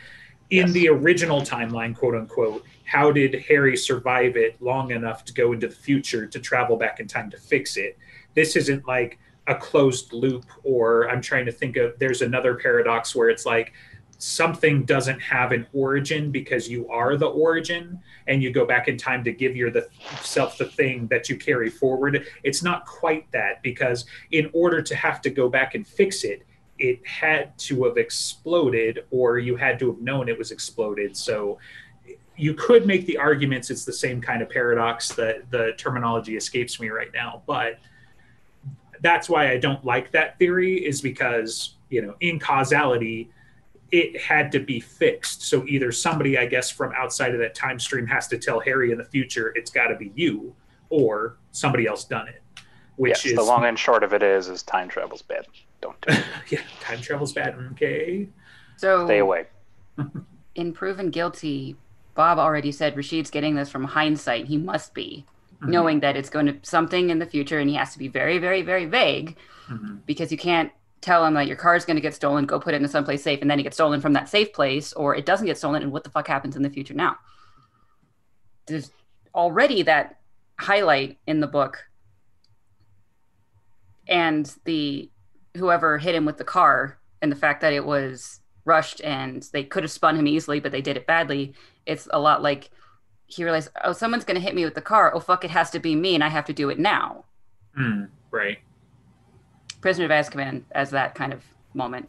[0.51, 0.73] in Yes.
[0.73, 5.69] the original timeline, quote unquote, how did Harry survive it long enough to go into
[5.69, 7.97] the future to travel back in time to fix it?
[8.37, 9.19] This isn't like
[9.49, 13.73] a closed loop, or I'm trying to think of there's another paradox where it's like
[14.19, 18.97] something doesn't have an origin because you are the origin and you go back in
[18.97, 22.27] time to give yourself the thing that you carry forward.
[22.43, 26.47] It's not quite that because in order to have to go back and fix it,
[26.79, 31.17] it had to have exploded or you had to have known it was exploded.
[31.17, 31.59] So
[32.37, 36.79] you could make the arguments it's the same kind of paradox that the terminology escapes
[36.81, 37.79] me right now, but
[39.01, 43.31] that's why I don't like that theory is because, you know, in causality,
[43.93, 45.43] it had to be fixed.
[45.43, 48.93] So either somebody, I guess, from outside of that time stream has to tell Harry
[48.93, 50.55] in the future it's got to be you,
[50.91, 52.43] or somebody else done it.
[52.97, 55.47] Which yes, is the long and short of it is, is time travel's bad.
[55.81, 56.25] Don't do it.
[56.51, 57.55] yeah, time travel's bad.
[57.73, 58.29] Okay.
[58.77, 59.47] So Stay away.
[60.55, 61.77] in proven guilty,
[62.15, 64.47] Bob already said Rashid's getting this from hindsight.
[64.47, 65.27] He must be
[65.61, 65.69] Mhm.
[65.69, 68.39] knowing that it's going to something in the future, and he has to be very,
[68.39, 69.37] very, very vague
[69.69, 70.05] Mhm.
[70.07, 72.47] because you can't tell him that your car is going to get stolen.
[72.47, 74.93] Go put it into someplace safe, and then it gets stolen from that safe place,
[74.93, 75.83] or it doesn't get stolen.
[75.83, 77.17] And what the fuck happens in the future now?
[78.67, 78.91] There's
[79.35, 80.19] already that
[80.59, 81.85] highlight in the book,
[84.09, 85.11] and the
[85.57, 89.63] whoever hit him with the car, and the fact that it was rushed and they
[89.63, 91.55] could have spun him easily, but they did it badly.
[91.87, 92.71] It's a lot like
[93.27, 95.13] he realized, oh, someone's going to hit me with the car.
[95.15, 97.25] Oh, fuck, it has to be me, and I have to do it now.
[97.79, 98.59] Mm, right.
[99.81, 101.43] Prisoner of Azkaban as that kind of
[101.75, 102.09] moment.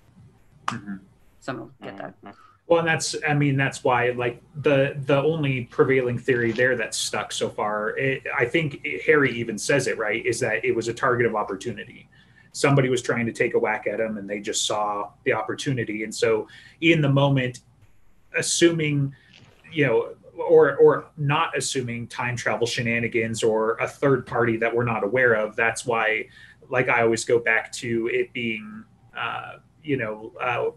[0.67, 0.99] Mhm.
[1.39, 2.21] Someone will get that.
[2.23, 2.33] Mhm.
[2.67, 6.97] Well, and that's I mean that's why like the the only prevailing theory there that's
[6.97, 7.97] stuck so far.
[7.97, 11.35] It, I think Harry even says it right is that it was a target of
[11.35, 12.09] opportunity.
[12.51, 16.03] Somebody was trying to take a whack at him, and they just saw the opportunity.
[16.03, 16.47] And so,
[16.81, 17.59] in the moment,
[18.35, 19.13] assuming
[19.71, 24.83] you know or or not assuming time travel shenanigans or a third party that we're
[24.85, 26.25] not aware of that's why
[26.69, 28.83] like i always go back to it being
[29.17, 30.69] uh you know uh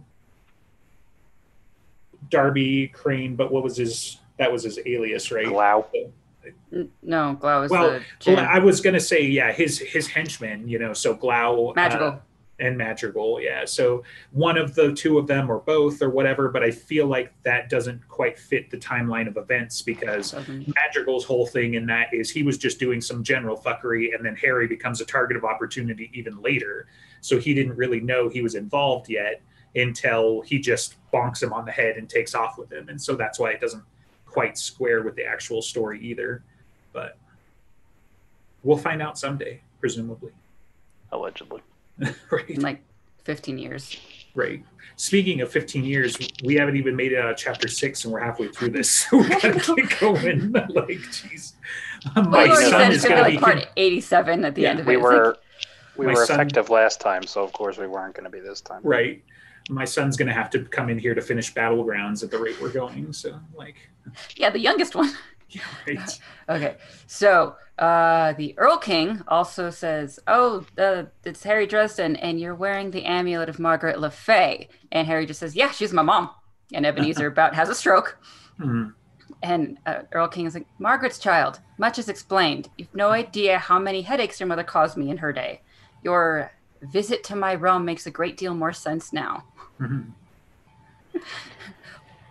[2.29, 5.85] darby crane but what was his that was his alias right Glau.
[7.03, 10.79] No, Glau is Well, the well, i was gonna say yeah his his henchman you
[10.79, 12.23] know so glau uh, magical.
[12.61, 13.40] And Madrigal.
[13.40, 13.64] Yeah.
[13.64, 17.33] So one of the two of them or both or whatever, but I feel like
[17.42, 22.12] that doesn't quite fit the timeline of events because Doesn't- Madrigal's whole thing in that
[22.12, 25.44] is he was just doing some general fuckery and then Harry becomes a target of
[25.44, 26.87] opportunity even later.
[27.23, 29.42] So he didn't really know he was involved yet
[29.75, 32.88] until he just bonks him on the head and takes off with him.
[32.88, 33.85] And so that's why it doesn't
[34.27, 36.42] quite square with the actual story either.
[36.92, 37.16] But
[38.62, 40.33] we'll find out someday, presumably.
[41.12, 41.61] Allegedly.
[42.30, 42.48] right.
[42.50, 42.82] in like
[43.24, 43.96] 15 years.
[44.34, 44.64] Right.
[44.96, 48.20] Speaking of 15 years, we haven't even made it out of chapter six, and we're
[48.20, 48.90] halfway through this.
[49.10, 50.52] So we gotta get going.
[50.52, 51.52] like, jeez,
[52.16, 53.40] my you already son is gonna gonna be be.
[53.42, 54.96] like part 87 at the Yeah, end of We it.
[54.98, 55.36] It's were like,
[55.96, 58.40] we My were son- effective last time, so of course we weren't going to be
[58.40, 58.80] this time.
[58.82, 59.22] Right.
[59.68, 62.72] My son's gonna have to come in here to finish battlegrounds at the rate we're
[62.72, 63.12] going.
[63.12, 63.76] So, like,
[64.36, 65.12] yeah, the youngest one.
[65.50, 66.20] yeah, right.
[66.48, 72.90] Okay, so uh, the Erlking also says, "Oh, uh, it's Harry Dresden, and you're wearing
[72.90, 76.31] the amulet of Margaret LeFay." And Harry just says, "Yeah, she's my mom."
[76.73, 78.19] And Ebenezer about has a stroke,
[78.59, 78.88] Hmm.
[79.43, 82.69] and uh, Erlking is like, "Margaret's child, much is explained.
[82.77, 85.62] You've no idea how many headaches your mother caused me in her day.
[86.05, 89.45] Your visit to my realm makes a great deal more sense now."
[89.81, 90.11] Mhm.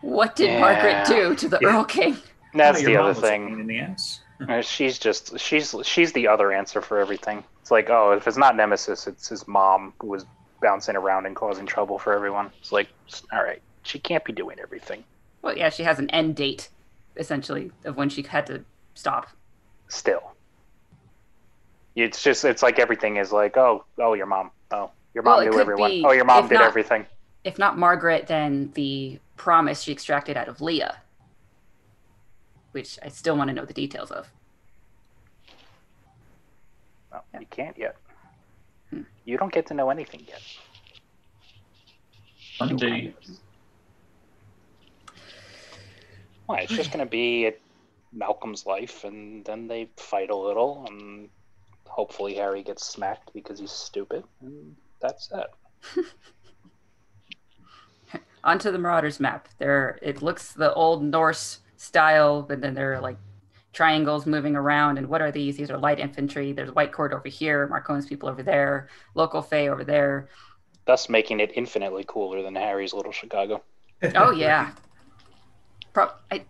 [0.01, 0.59] What did Yeah.
[0.61, 1.69] Margaret do to the Yeah.
[1.73, 2.21] Erlking?
[2.53, 3.59] That's Oh, the other mom was a thing.
[3.59, 4.21] in the ass.
[4.61, 7.43] She's just she's she's the other answer for everything.
[7.61, 10.25] It's like, oh, if it's not Nemesis, it's his mom who was
[10.61, 12.51] bouncing around and causing trouble for everyone.
[12.61, 12.87] It's like,
[13.33, 15.03] all right, she can't be doing everything.
[15.41, 16.69] Well, yeah, she has an end date,
[17.17, 19.27] essentially, of when she had to stop.
[19.89, 20.31] Still,
[21.95, 25.49] it's just it's like everything is like, oh, oh, your mom, oh, your mom Well,
[25.51, 27.05] knew everyone, be, oh, your mom did not- everything.
[27.43, 30.83] If not Margaret, then the promise she extracted out of Lea,
[32.71, 34.29] which I still want to know the details of.
[37.11, 37.39] No, Yeah.
[37.41, 37.95] you can't yet.
[38.89, 39.01] Hmm.
[39.25, 40.41] You don't get to know anything yet.
[42.61, 43.13] Indeed.
[46.45, 46.59] Why?
[46.61, 47.51] It's just going to be
[48.11, 51.29] Malcolm's life, and then they fight a little, and
[51.85, 56.05] hopefully Harry gets smacked because he's stupid, and that's it.
[58.43, 59.47] Onto the Marauders map.
[59.57, 63.17] There, it looks the old Norse style, but then there are like
[63.73, 64.97] triangles moving around.
[64.97, 65.57] And what are these?
[65.57, 66.51] These are light infantry.
[66.51, 70.29] There's White Court over here, Marcone's people over there, local Fae over there.
[70.85, 73.63] Thus making it infinitely cooler than Harry's Little Chicago.
[74.15, 74.71] Oh yeah.
[75.93, 76.45] Pro- I,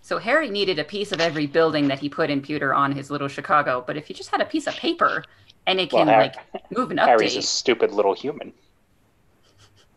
[0.00, 3.10] so Harry needed a piece of every building that he put in pewter on his
[3.10, 3.84] little Chicago.
[3.86, 5.22] But if you just had a piece of paper
[5.66, 6.34] and it Well, can like
[6.76, 8.52] move and Harry's a stupid little human.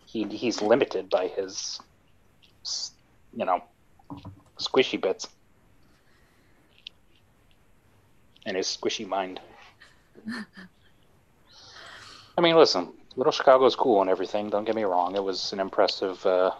[0.05, 1.79] He he's limited by his,
[3.33, 3.63] you know,
[4.57, 5.27] squishy bits,
[8.45, 9.39] and his squishy mind.
[12.37, 14.49] I mean, listen, Little Chicago is cool and everything.
[14.49, 16.51] Don't get me wrong; it was an impressive uh,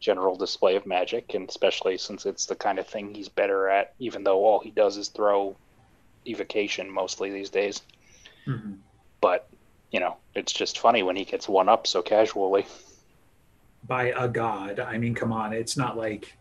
[0.00, 3.94] general display of magic, and especially since it's the kind of thing he's better at.
[3.98, 5.56] Even though all he does is throw
[6.26, 7.80] evocation mostly these days
[8.46, 8.78] Mhm.
[9.22, 9.48] but
[9.92, 12.66] you know it's just funny when he gets one up so casually
[13.86, 14.78] By a god.
[14.80, 15.52] I mean, come on.
[15.54, 16.36] It's not like,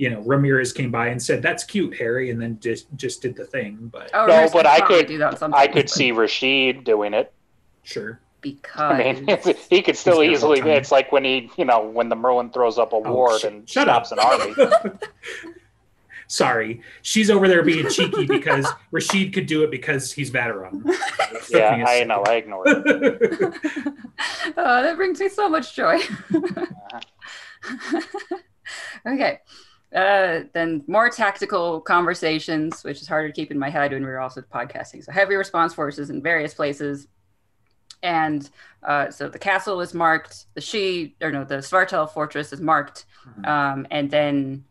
[0.00, 3.36] you know, Ramirez came by and said, "That's cute, Harry," and then just just did
[3.36, 3.90] the thing.
[3.92, 7.32] But oh, No, but I could- do that i could but see rashid doing it
[7.82, 8.18] sure.
[8.40, 9.38] because i mean
[9.70, 12.92] he could still easily it's like when he you know when the merlin throws up
[12.92, 13.52] a Oh, ward shit.
[13.52, 14.18] and Shut stops up.
[14.18, 14.92] an army
[16.28, 20.82] Sorry, she's over there being cheeky because Rashid could do it because he's Vateron.
[21.50, 23.54] yeah i know i ignore it
[24.56, 25.96] oh, that brings me so much joy.
[26.32, 28.00] Uh-huh.
[29.06, 29.40] okay.
[29.94, 34.08] Uh, then more tactical conversations, which is harder to keep in my head when we
[34.08, 35.04] were also podcasting.
[35.04, 37.08] So heavy response forces in various places.
[38.02, 38.48] And
[38.82, 43.04] uh, so the castle is marked, the she or no, the Svartalf fortress is marked.
[43.44, 44.64] Um, and then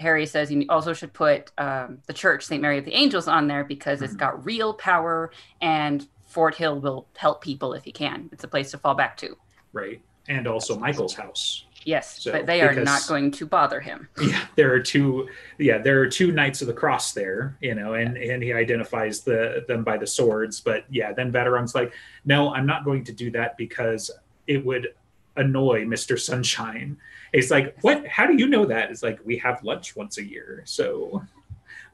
[0.00, 2.60] Harry says you also should put um, the church, St.
[2.60, 4.18] Mary of the Angels, on there because it's Mhm.
[4.18, 5.30] got real power
[5.60, 8.28] and Forthill will help people if he can.
[8.32, 9.36] It's a place to fall back to.
[9.72, 10.00] right.
[10.30, 11.64] and also Michael's house.
[11.84, 14.08] Yes, So, but they are not going to bother him.
[14.20, 15.28] Yeah, there are two.
[15.58, 19.20] Yeah, there are two knights of the cross there, you know, and and he identifies
[19.20, 20.60] the them by the swords.
[20.60, 21.92] But yeah, then Vadderung's like,
[22.24, 24.10] no, I'm not going to do that because
[24.46, 24.88] it would
[25.36, 26.98] annoy Mister Sunshine.
[27.32, 28.06] It's like, what?
[28.06, 28.90] How do you know that?
[28.90, 31.22] It's like we have lunch once a year, so.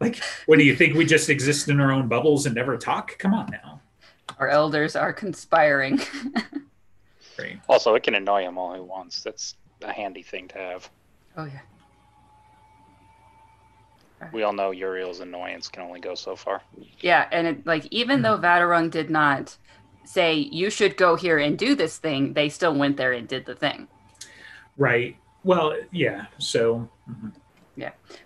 [0.00, 0.94] Like, what do you think?
[0.96, 3.16] We just exist in our own bubbles and never talk?
[3.18, 3.80] Come on now.
[4.40, 6.00] Our elders are conspiring.
[7.38, 7.60] Right.
[7.68, 9.22] Also, it can annoy him all he wants.
[9.22, 10.90] That's a handy thing to have.
[11.36, 11.60] oh yeah.
[14.32, 16.62] We all know Uriel's annoyance can only go so far.
[17.00, 19.56] Yeah, and it, like even though Vadderung did not
[20.04, 23.44] say you should go here and do this thing, they still went there and did
[23.44, 23.86] the thing.
[24.78, 25.16] Right.
[25.42, 26.26] Well, yeah.
[26.38, 26.88] So.
[27.08, 27.32] mhm.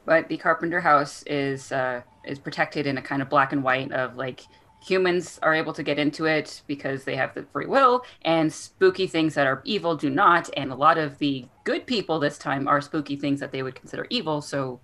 [0.05, 3.93] But the Carpenter house is uh, is protected in a kind of black and white
[3.93, 4.43] of like
[4.81, 9.07] humans are able to get into it because they have the free will, and spooky
[9.07, 10.49] things that are evil do not.
[10.57, 13.75] And a lot of the good people this time are spooky things that they would
[13.75, 14.41] consider evil.
[14.41, 14.81] So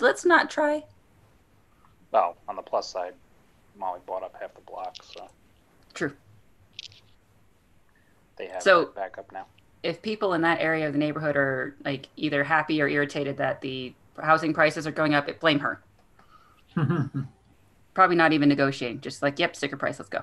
[0.00, 0.84] let's not try.
[2.12, 3.14] Well, on the plus side,
[3.76, 5.28] Molly bought up half the block, so
[5.94, 6.12] True.
[8.36, 9.46] they have So- that backup now.
[9.82, 13.60] if people in that area of the neighborhood are like either happy or irritated that
[13.60, 15.82] the housing prices are going up, it blame her.
[17.94, 19.00] Probably not even negotiating.
[19.00, 20.22] Just like, yep, sticker price, let's go.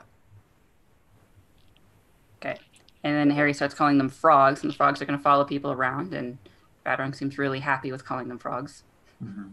[2.39, 2.59] Okay.
[3.03, 5.71] And then Harry starts calling them frogs, and the frogs are going to follow people
[5.71, 6.13] around.
[6.13, 6.37] And
[6.85, 8.83] Vadderung seems really happy with calling them frogs.
[9.23, 9.51] Mhm.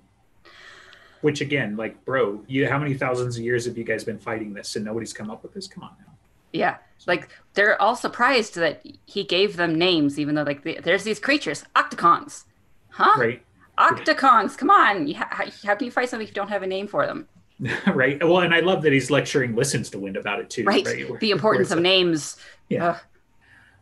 [1.20, 4.52] Which again, like, bro, you how many thousands of years have you guys been fighting
[4.52, 5.66] this and nobody's come up with this?
[5.66, 6.12] Come on now.
[6.52, 11.02] Yeah, like they're all surprised that he gave them names, even though like the, there's
[11.02, 12.44] these creatures, octocons,
[12.90, 13.20] huh?
[13.20, 13.42] Right.
[13.76, 15.06] Octocons, come on!
[15.08, 17.28] You ha- how can you fight something if you don't have a name for them?
[17.94, 18.22] right.
[18.22, 20.64] Well, and I love that he's lecturing Listens-to-Wind about it too.
[20.64, 20.84] Right.
[21.08, 22.36] Where- The importance of names.
[22.68, 22.90] Yeah.
[22.90, 23.00] Ugh.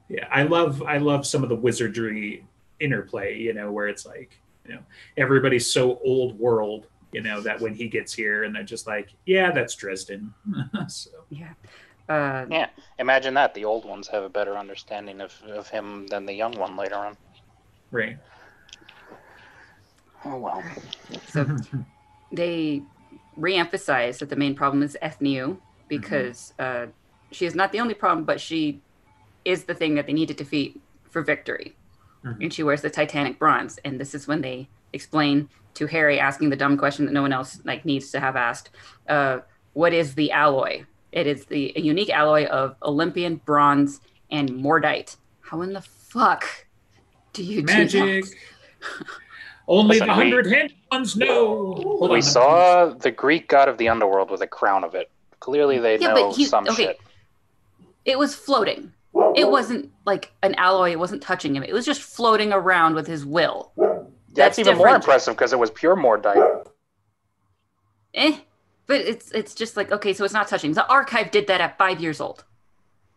[0.08, 0.28] Yeah.
[0.30, 2.46] I love I love some of the wizardry
[2.80, 4.80] interplay, you know, where it's like, you know,
[5.16, 9.08] everybody's so old world, you know, that when he gets here and they're just like,
[9.26, 10.32] yeah, that's Dresden.
[10.88, 11.52] so Yeah.
[12.08, 12.68] Uh, Yeah,
[12.98, 13.52] imagine that.
[13.54, 16.94] The old ones have a better understanding of, of him than the young one later
[16.96, 17.16] on.
[17.90, 18.16] right.
[20.24, 20.62] Oh well.
[21.28, 21.56] so
[22.32, 22.82] they
[23.36, 25.58] re-emphasize that the main problem is Ethniu
[25.88, 26.86] because uh,
[27.30, 28.80] she is not the only problem, but she
[29.44, 30.80] is the thing that they need to defeat
[31.10, 31.76] for victory.
[32.24, 32.42] Mhm.
[32.42, 36.50] And she wears the Titanic bronze, and this is when they explain to Harry, asking
[36.50, 38.70] the dumb question that no one else like needs to have asked,
[39.08, 39.40] uh,
[39.74, 45.16] "What is the alloy?" It is the a unique alloy of Olympian bronze and Mordite.
[45.42, 46.66] How in the fuck
[47.32, 48.34] do you do that?
[49.68, 49.78] Magic.
[49.80, 51.74] Only Listen, the hundred hand ones know.
[51.74, 52.22] Hold we on.
[52.22, 55.10] saw the Greek god of the underworld with a crown of it.
[55.40, 56.84] Clearly, they Yeah, know but he- some okay.
[56.84, 57.00] shit.
[58.04, 58.92] It was floating.
[59.34, 60.90] It wasn't like an alloy.
[60.92, 61.62] It wasn't touching him.
[61.62, 63.72] It was just floating around with his will.
[63.76, 63.96] That's,
[64.34, 66.66] That's even more impressive because it was pure Mordite.
[68.14, 68.38] Eh.
[68.86, 70.72] But it's it's just like okay, so it's not touching.
[70.74, 72.44] The archive did that at five years old.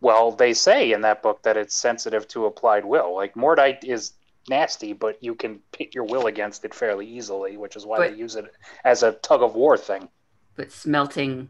[0.01, 3.13] Well, they say in that book that it's sensitive to applied will.
[3.13, 4.13] Like Mordite is
[4.47, 8.11] nasty, but you can pit your will against it fairly easily, which is why But-
[8.11, 8.45] they use it
[8.85, 10.09] as a tug of war thing.
[10.55, 11.49] But smelting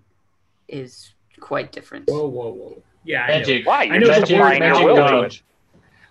[0.68, 2.10] is quite different.
[2.10, 2.84] Whoa, whoa, whoa.
[3.04, 3.38] Yeah, I know.
[3.40, 3.66] Magic.
[3.66, 3.80] Why?
[3.80, 5.26] I You're know just the word your will to God.
[5.26, 5.42] it.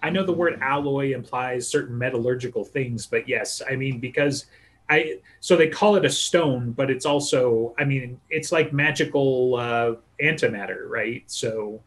[0.03, 4.47] I know the word alloy implies certain metallurgical things, but yes, I mean because
[4.89, 9.57] I so they call it a stone, but it's also I mean it's like magical
[9.57, 11.25] uh, antimatter, right?
[11.27, 11.83] So you know,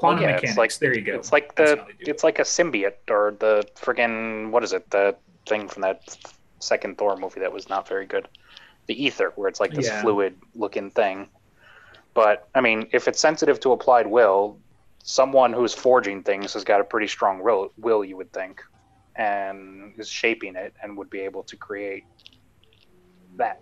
[0.00, 0.58] quantum yeah, it's mechanics.
[0.58, 1.14] like- there you go.
[1.14, 4.88] It's like the it's like a symbiote or the friggin' what is it?
[4.90, 5.14] The
[5.46, 6.16] thing from that
[6.58, 8.26] second Thor movie that was not very good.
[8.86, 10.00] The ether, where it's like this Yeah.
[10.02, 11.28] fluid looking thing.
[12.14, 14.58] But I mean, if it's sensitive to applied will,
[15.02, 18.62] someone who's forging things has got a pretty strong will, will you would think,
[19.16, 22.04] and is shaping it and would be able to create
[23.36, 23.60] that.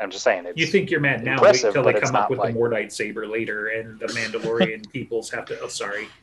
[0.00, 0.46] I'm just saying.
[0.46, 1.40] It's, You think you're mad now?
[1.42, 5.30] Wait till they come up with like- the Mordite saber later, and the Mandalorian peoples
[5.30, 5.58] have to.
[5.60, 6.08] Oh, sorry.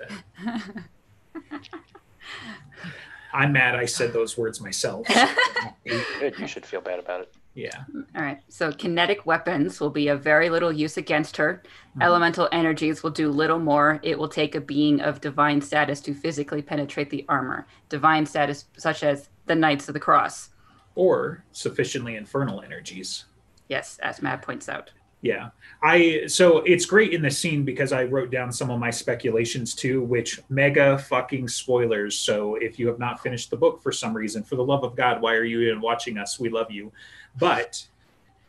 [3.33, 3.75] I'm mad.
[3.75, 5.05] I said those words myself.
[5.85, 6.33] good.
[6.39, 7.33] You should feel bad about it.
[7.53, 7.83] yeah.
[8.15, 8.39] All right.
[8.47, 11.61] So kinetic weapons will be of very little use against her.
[11.97, 12.03] Mhm.
[12.03, 13.99] Elemental energies will do little more.
[14.03, 17.67] It will take a being of divine status to physically penetrate the armor.
[17.89, 20.51] Divine status such as the Knights of the Cross.
[20.95, 23.25] Or sufficiently infernal energies.
[23.67, 24.91] Yes, as Matt points out.
[25.21, 25.49] Yeah.
[25.81, 29.73] I so it's great in the scene because I wrote down some of my speculations
[29.73, 32.15] too, which mega fucking spoilers.
[32.15, 34.95] So if you have not finished the book for some reason, for the love of
[34.95, 36.39] God, why are you even watching us?
[36.39, 36.91] We love you.
[37.39, 37.87] But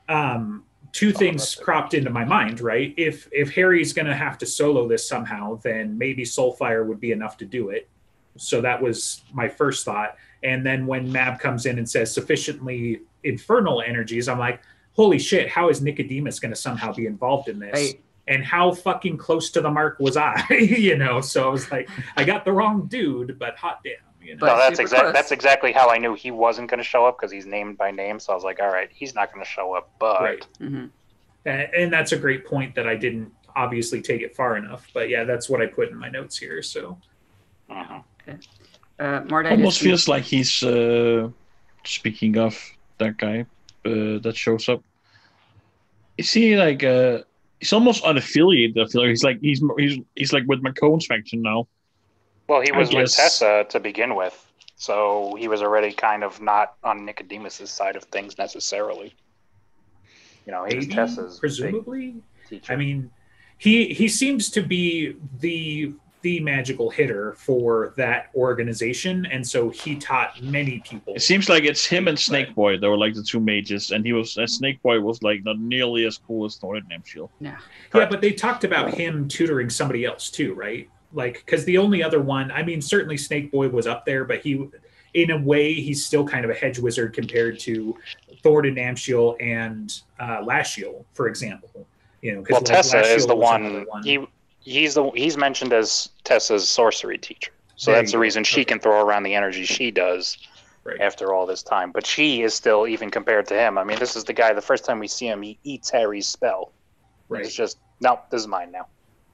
[0.08, 2.92] um two things that's cropped into my mind, right?
[2.96, 7.12] If if Harry's going to have to solo this somehow, then maybe Soulfire would be
[7.12, 7.88] enough to do it.
[8.36, 10.16] So that was my first thought.
[10.42, 14.60] And then when Mab comes in and says sufficiently infernal energies, I'm like,
[14.96, 17.72] holy shit, how is Nicodemus going to somehow be involved in this?
[17.74, 18.00] Right.
[18.28, 20.42] And how fucking close to the mark was I?
[20.50, 24.34] you know, so I was like, I got the wrong dude, but hot damn, you
[24.36, 24.46] know.
[24.46, 27.30] No, that's exactly that's exactly how I knew he wasn't going to show up because
[27.30, 28.18] he's named by name.
[28.18, 29.90] So I was like, all right, he's not going to show up.
[30.00, 30.46] But Right.
[30.58, 30.86] hmm
[31.44, 34.88] And, and that's a great point that I didn't obviously take it far enough.
[34.92, 36.62] But yeah, that's what I put in my notes here.
[36.62, 36.98] So
[37.70, 38.02] Mhm.
[38.98, 41.28] Uh, Mordite Almost is- feels like he's uh,
[41.84, 42.58] speaking of
[42.98, 43.46] that guy
[43.86, 44.82] uh, that shows up.
[46.18, 47.20] Is he like uh,
[47.60, 48.82] he's almost unaffiliated?
[48.82, 51.66] I feel like he's like he's he's he's like with Marcone's faction now.
[52.48, 54.36] well, he I was with guess- Tessa to begin with,
[54.76, 59.14] so he was already kind of not on Nicodemus's side of things necessarily.
[60.46, 62.16] You know, he's maybe, Tessa's presumably.
[62.68, 63.10] I mean,
[63.58, 65.92] he he seems to be the
[66.22, 71.14] the magical hitter for that organization, and so he taught many people.
[71.14, 72.56] It seems like it's him and Snake Right.
[72.56, 75.44] Boy that were like the two mages, and he was uh, Snake Boy was like
[75.44, 77.28] not nearly as cool as Thorned Namshiel.
[77.40, 77.58] Yeah,
[77.94, 80.88] yeah, but they talked about him tutoring somebody else too, right?
[81.12, 84.40] Like, because the only other one, I mean, certainly Snake Boy was up there, but
[84.40, 84.68] he,
[85.14, 87.96] in a way, he's still kind of a hedge wizard compared to
[88.42, 91.86] Thorned Namshiel and uh, Lasciel, for example.
[92.22, 94.26] You know, 'cause, well, like, Tessa is Lasciel the was another one, He
[94.66, 97.52] he's the he's mentioned as Tessa's sorcery teacher.
[97.76, 98.22] So There that's the go.
[98.22, 98.64] reason she Okay.
[98.64, 100.36] can throw around the energy she does
[100.84, 101.00] Right.
[101.00, 101.90] after all this time.
[101.92, 103.76] But she is still even compared to him.
[103.78, 104.52] I mean, this is the guy.
[104.52, 106.72] The first time we see him, he eats Harry's spell.
[107.28, 107.44] right.
[107.44, 108.86] It's just no, this is mine now.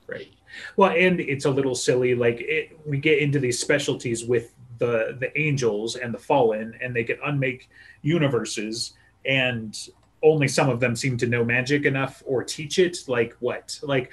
[0.07, 0.28] Right.
[0.76, 2.14] Well, and it's a little silly.
[2.14, 6.95] Like it, we get into these specialties with the the angels and the fallen, and
[6.97, 7.68] they can unmake
[8.03, 8.93] universes,
[9.24, 9.78] and
[10.22, 12.97] only some of them seem to know magic enough or teach it.
[13.09, 13.78] Like what?
[13.83, 14.11] Like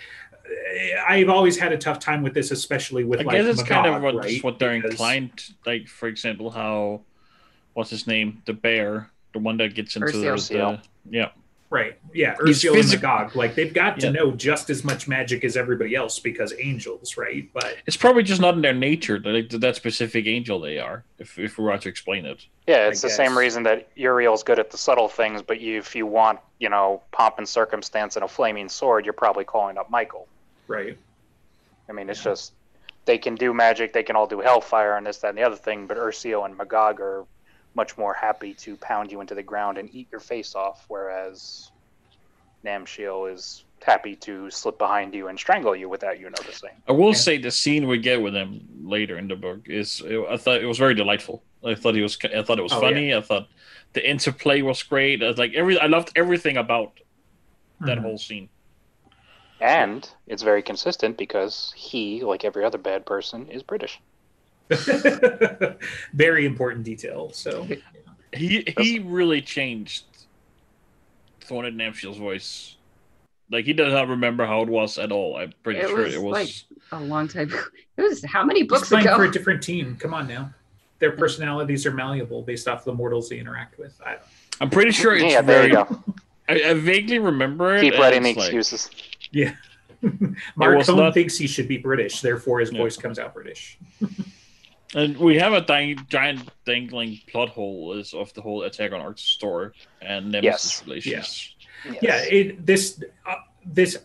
[1.08, 3.86] I've always had a tough time with this, especially with I like guess it's kind
[3.88, 4.44] of Magog, what, right?
[4.44, 5.44] what they're Because- inclined.
[5.66, 7.02] Like for example, how
[7.74, 10.82] what's his name, the bear, the one that gets into the, Ursiel.
[11.06, 11.30] the yeah.
[11.72, 12.00] Right.
[12.16, 12.36] Yeah.
[12.46, 13.36] He's Ursula and physic- Magog.
[13.36, 14.12] Like they've got to Yeah.
[14.14, 17.48] know just as much magic as everybody else because angels, right?
[17.54, 21.04] But It's probably just not in their nature that like, that specific angel they are.
[21.20, 24.58] If if we were to explain it, Yeah, it's the same reason that Uriel's good
[24.58, 28.26] at the subtle things, but you, if you want, you know, pomp and circumstance and
[28.26, 30.28] a flaming sword, you're probably calling up Michael.
[30.70, 30.98] Right.
[31.90, 32.54] I mean, it's just
[33.06, 35.56] they can do magic, they can all do hellfire and this, that, and the other
[35.56, 37.26] thing, but Ursiel and Magog are
[37.74, 41.72] much more happy to pound you into the ground and eat your face off, whereas
[42.64, 46.70] Namshiel is happy to slip behind you and strangle you without you noticing.
[46.88, 47.14] I will Yeah.
[47.28, 50.66] say the scene we get with him later in the book is I thought it
[50.68, 51.42] was very delightful.
[51.66, 53.16] I thought he was I thought it was Oh, funny.
[53.16, 53.48] I thought
[53.94, 55.24] the interplay was great.
[55.24, 57.00] I was like every I loved everything about
[57.82, 58.02] that Mhm.
[58.02, 58.50] whole scene.
[59.62, 64.00] And it's very consistent because he, like every other bad person, is British.
[66.14, 67.32] Very important detail.
[67.34, 67.68] So
[68.34, 70.04] He he really changed
[71.42, 72.76] Thorned Namshiel's voice.
[73.52, 75.38] Like he does not remember how it was at all.
[75.38, 76.32] I'm pretty It sure was it was.
[76.34, 77.52] like- A long time.
[77.98, 79.18] It was how many he's books playing ago?
[79.18, 79.98] for a different team.
[80.00, 80.54] Come on now.
[81.00, 84.00] Their personalities are malleable based off the mortals they interact with.
[84.06, 84.18] I,
[84.62, 85.68] I'm pretty sure it's yeah, there very.
[85.72, 86.04] you go.
[86.48, 87.82] I, I vaguely remember it.
[87.82, 88.90] Keep writing the like- excuses.
[90.56, 92.80] Mark was Cohn not- thinks he should be British, therefore his Yeah.
[92.80, 93.78] voice comes out British.
[94.96, 99.00] And we have a dang, giant dangling plot hole is of the whole Attack on
[99.02, 100.84] Arctis Tor and Nemesis Yes.
[100.84, 101.56] relations.
[102.02, 104.00] Yeah, it, this uh, this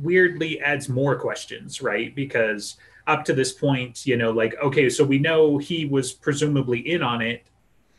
[0.00, 2.14] weirdly adds more questions, right?
[2.14, 6.78] Because up to this point, you know, like okay, so we know he was presumably
[6.90, 7.44] in on it,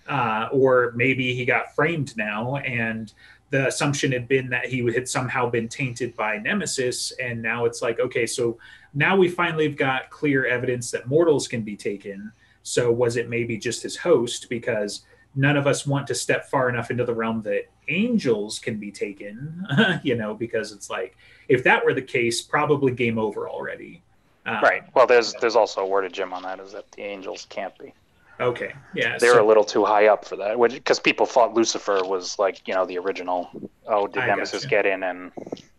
[0.10, 3.14] uh, or maybe he got framed now, and
[3.56, 7.82] the assumption had been that he had somehow been tainted by Nemesis, and now it's
[7.82, 8.58] like okay, so
[8.94, 12.34] now we finally have got clear evidence that mortals can be taken.
[12.64, 14.50] So was it maybe just his host?
[14.50, 18.78] Because none of us want to step far enough into the realm that angels can
[18.78, 19.66] be taken,
[20.04, 21.16] you know, because it's like
[21.48, 24.02] if that were the case, probably game over already.
[24.46, 24.84] Um, Right.
[24.94, 27.78] Well, there's there's also a word of Jim on that is that the angels can't
[27.78, 27.94] be.
[28.40, 28.74] Okay.
[28.94, 29.18] Yeah.
[29.18, 32.68] They're so- a little too high up for that, because people thought Lucifer was like
[32.68, 33.50] you know the original.
[33.88, 35.04] Oh, did I Nemesis get in?
[35.04, 35.32] And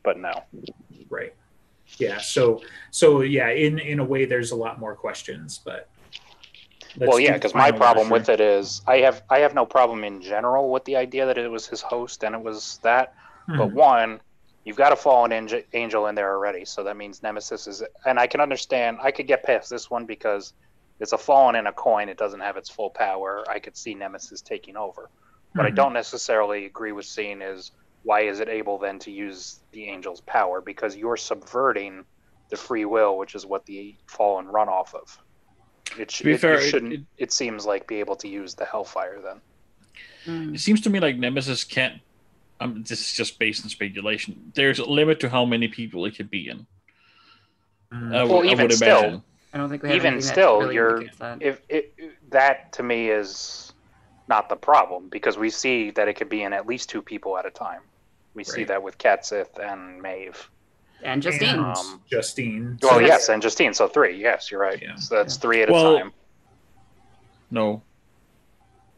[0.02, 0.42] but no.
[1.11, 1.34] right.
[1.98, 2.18] Yeah.
[2.18, 5.88] So so yeah, in in a way, there's a lot more questions, but.
[6.98, 10.22] well, yeah, because my problem with it is I have I have no problem in
[10.22, 13.14] general with the idea that it was his host and it was that.
[13.48, 13.72] But Mhm.
[13.72, 14.20] one,
[14.64, 15.30] you've got a fallen
[15.74, 17.82] angel in there already, so that means Nemesis is.
[18.07, 18.98] And I can understand.
[19.02, 20.54] I could get past this one because
[21.01, 22.09] it's a fallen in a coin.
[22.09, 23.44] It doesn't have its full power.
[23.49, 25.11] I could see Nemesis taking over.
[25.55, 25.76] What I Mhm.
[25.76, 27.72] don't necessarily agree with seeing is
[28.03, 30.61] why is it able then to use the angel's power?
[30.61, 32.05] Because you're subverting
[32.51, 35.18] the free will, which is what the fallen run off of.
[35.99, 36.92] It, sh- To be it, fair, it it- shouldn't.
[36.92, 39.40] It, it- seems like be able to use the hellfire then.
[40.26, 40.55] Mm.
[40.55, 42.01] It seems to me like Nemesis can't.
[42.61, 44.51] Um, this is just based on speculation.
[44.55, 46.66] There's a limit to how many people it could be in.
[47.92, 48.14] Mm.
[48.14, 49.22] I, Well, I even would still, imagine.
[49.53, 51.40] I don't think we have Even still, really you're- that.
[51.40, 51.94] If it
[52.30, 53.72] that to me is
[54.28, 57.38] not the problem because we see that it could be in at least two people
[57.38, 57.80] at a time.
[58.34, 60.51] We see that with Cat Sith and Maeve.
[61.03, 61.49] and Justine.
[61.51, 62.78] And Um, Justine.
[62.82, 63.72] Well, So yes, and Justine.
[63.74, 64.18] So three.
[64.20, 64.80] Yes, you're right.
[64.82, 64.97] Yeah.
[64.97, 65.40] So that's Yeah.
[65.40, 66.12] three at Well- a time.
[67.51, 67.82] No.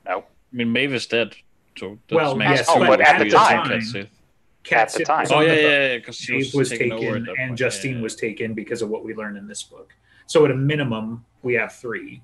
[0.07, 0.18] No.
[0.20, 0.24] I
[0.57, 1.34] mean, Maeve is dead.
[1.76, 3.82] So that's Well, makes yes, two but at the time- and
[4.64, 5.01] Cat Sith.
[5.01, 5.26] at the time.
[5.30, 5.96] Oh yeah, yeah, yeah.
[5.99, 7.59] Because she Maeve was, was taken taken and point.
[7.59, 8.03] Justine Yeah.
[8.03, 9.92] was taken because of what we learned in this book.
[10.29, 12.22] So at a minimum, we have three.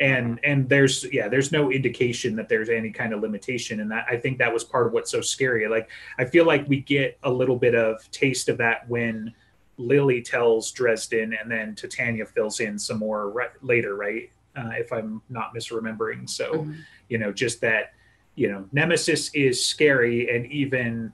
[0.00, 3.80] And and there's yeah, there's no indication that there's any kind of limitation.
[3.80, 5.68] And that I think that was part of what's so scary.
[5.68, 5.88] Like
[6.18, 9.32] I feel like we get a little bit of taste of that when
[9.76, 14.30] Lily tells Dresden and then Titania fills in some more right, later, right?
[14.56, 16.28] Uh, if I'm not misremembering.
[16.28, 16.76] So Mhm.
[17.08, 17.92] you know just that
[18.34, 21.12] you know nemesis is scary and even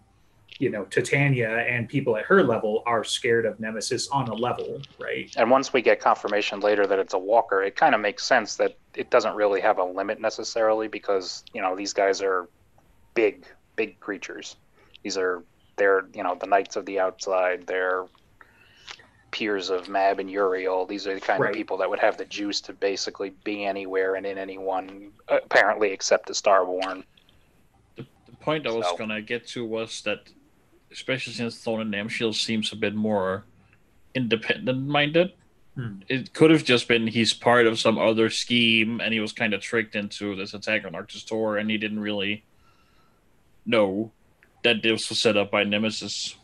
[0.61, 4.81] you know titania and people at her level are scared of nemesis on a level
[4.99, 8.25] right And once we get confirmation later that it's a walker, it kind of makes
[8.27, 12.49] sense that it doesn't really have a limit necessarily because you know these guys are
[13.15, 13.45] big,
[13.77, 14.57] big creatures.
[15.03, 15.43] These are
[15.77, 17.67] they're you know the knights of the outside.
[17.67, 18.05] They're
[19.31, 20.85] peers of Mab and Uriel.
[20.87, 21.51] These are the kind Right.
[21.51, 25.91] of people that would have the juice to basically be anywhere and in anyone, apparently
[25.93, 27.05] except the Starborn.
[27.97, 28.05] The
[28.41, 30.29] point I was So- gonna get to was that,
[30.93, 33.45] especially since Thorned Namshiel seems a bit more
[34.15, 35.33] independent-minded,
[35.77, 36.01] Hmm.
[36.09, 39.55] it could have just been he's part of some other scheme and he was kind
[39.55, 42.43] of tricked into this attack on Arctis Tor and he didn't really
[43.65, 44.11] know
[44.65, 46.35] that this was set up by Nemesis.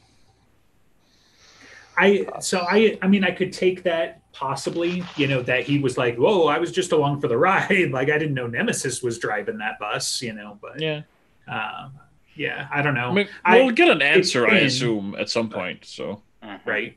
[1.99, 5.97] i so i i mean i could take that possibly you know that he was
[5.99, 9.19] like whoa i was just along for the ride like i didn't know nemesis was
[9.19, 11.03] driving that bus you know but Yeah,
[11.49, 11.93] um
[12.37, 13.29] yeah i don't know I mean,
[13.67, 15.85] we'll get an answer, I assume, at some point.
[15.85, 16.69] So, mm-hmm.
[16.69, 16.97] right,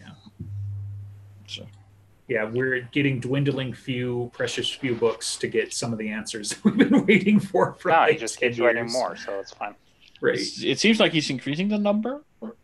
[0.00, 0.10] yeah.
[1.46, 1.66] so
[2.28, 6.76] yeah we're getting dwindling few precious few books to get some of the answers we've
[6.76, 9.74] been waiting for for No, like he just 10 keeps writing more, so it's fine.
[10.20, 12.22] right it seems like he's increasing the number.
[12.40, 12.54] or-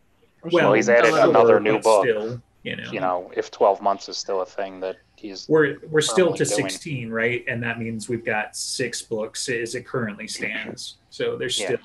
[0.41, 2.05] or well he's added another new but book.
[2.05, 2.91] still you know.
[2.91, 6.43] You know, if 12 months is still a thing that he's we're we're still to
[6.45, 6.69] doing.
[6.69, 7.43] 16 right?
[7.47, 10.97] And that means we've got six books as it currently stands.
[11.09, 11.65] So there's Yeah.
[11.67, 11.79] still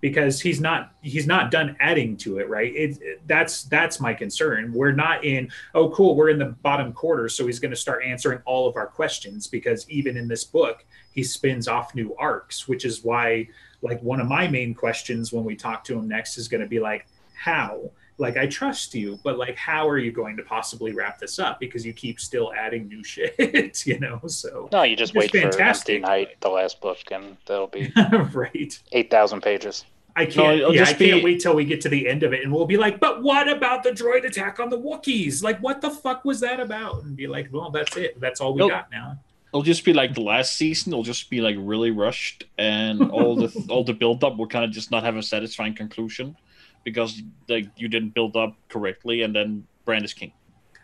[0.00, 2.72] because he's not he's not done adding to it right?
[2.74, 4.72] It, it- that's that's my concern.
[4.72, 8.04] We're not in oh cool we're in the bottom quarter so he's going to start
[8.04, 12.68] answering all of our questions because even in this book he spins off new arcs
[12.68, 13.48] which is why
[13.82, 16.68] like one of my main questions when we talk to him next is going to
[16.68, 20.92] be like how like i trust you but like how are you going to possibly
[20.92, 24.96] wrap this up because you keep still adding new shit you know so No, you
[24.96, 25.96] just wait for fantastic.
[25.96, 27.92] Empty Night, the last book, and that'll be
[28.32, 29.84] right 8,000 pages.
[30.16, 30.58] I can't.
[30.58, 32.52] it'll yeah, I just can't wait till we get to the end of it, and
[32.52, 35.44] we'll be like, "But what about the droid attack on the Wookiees?
[35.44, 38.18] Like, what the fuck was that about?" And be like, "Well, that's it.
[38.20, 38.70] That's all we Nope.
[38.70, 39.16] got now."
[39.52, 40.92] It'll just be like the last season.
[40.92, 44.64] It'll just be like really rushed, and all the all the build up will kind
[44.64, 46.36] of just not have a satisfying conclusion
[46.84, 50.32] because like you didn't build up correctly, and then Bran is king.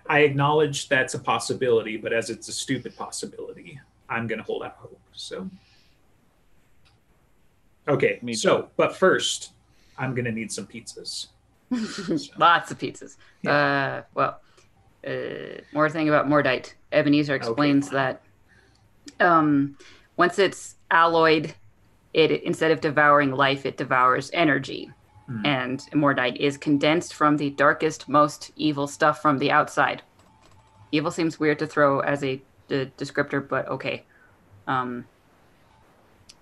[0.07, 4.62] I acknowledge that's a possibility, but as it's a stupid possibility, I'm going to hold
[4.62, 5.01] out hope.
[5.12, 5.49] So,
[7.88, 8.18] okay.
[8.22, 9.53] Me So, but first,
[9.97, 11.28] I'm going to need some pizzas.
[12.38, 13.16] Lots of pizzas.
[13.47, 14.40] Uh, well,
[15.07, 16.74] uh, more thing about Mordite.
[16.92, 18.22] Ebenezer explains that
[19.20, 19.76] um,
[20.16, 21.55] once it's alloyed,
[22.12, 24.90] it instead of devouring life, it devours energy.
[25.26, 25.46] Hmm.
[25.46, 30.02] And Mordite is condensed from the darkest, most evil stuff from the outside.
[30.92, 34.04] Evil seems weird to throw as a, de- descriptor, but okay.
[34.66, 35.06] Um,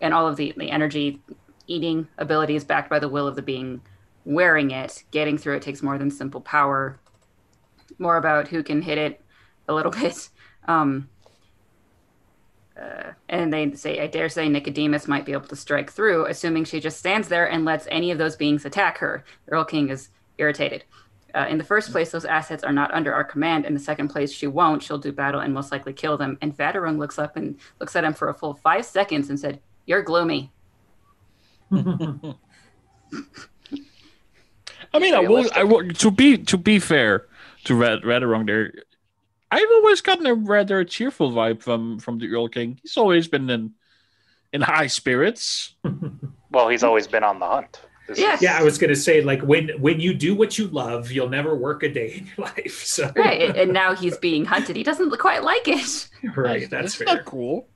[0.00, 1.20] and all of the, the energy
[1.66, 3.80] eating ability is backed by the will of the being
[4.24, 5.04] wearing it.
[5.10, 6.98] Getting through it takes more than simple power.
[7.98, 9.20] More about who can hit it
[9.68, 10.28] a little bit.
[10.66, 11.08] Um,
[12.82, 16.64] uh, and they say, I dare say Nicodemus might be able to strike through, assuming
[16.64, 19.24] she just stands there and lets any of those beings attack her.
[19.46, 20.08] The Erlking is
[20.38, 20.84] irritated.
[21.34, 23.64] Uh, in the first place, those assets are not under our command.
[23.64, 24.82] In the second place, she won't.
[24.82, 26.36] She'll do battle and most likely kill them.
[26.42, 29.60] And Vadderung looks up and looks at him for a full five seconds and said,
[29.86, 30.52] "You're gloomy."
[31.72, 31.78] I
[34.98, 35.48] mean, I will.
[35.54, 35.88] I will.
[35.88, 37.26] To be to be fair
[37.64, 38.74] to Red Radarung there,
[39.54, 42.78] I've always gotten a rather cheerful vibe from from the Erlking.
[42.82, 43.72] He's always been in
[44.52, 45.74] in high spirits.
[46.54, 47.80] Well, he's always been on the hunt.
[48.06, 48.34] This Yeah.
[48.34, 51.30] is- Yeah, I was gonna say like when when you do what you love, you'll
[51.30, 52.84] never work a day in your life.
[52.84, 54.76] So Right, and- and now he's being hunted.
[54.76, 56.08] He doesn't quite like it.
[56.36, 57.06] right, that's fair.
[57.06, 57.68] not cool.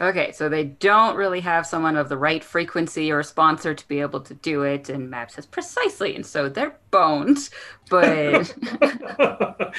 [0.00, 3.88] Okay, so they don't really have someone of the right frequency or a sponsor to
[3.88, 7.50] be able to do it, and Mab says precisely, and so they're boned.
[7.90, 8.54] But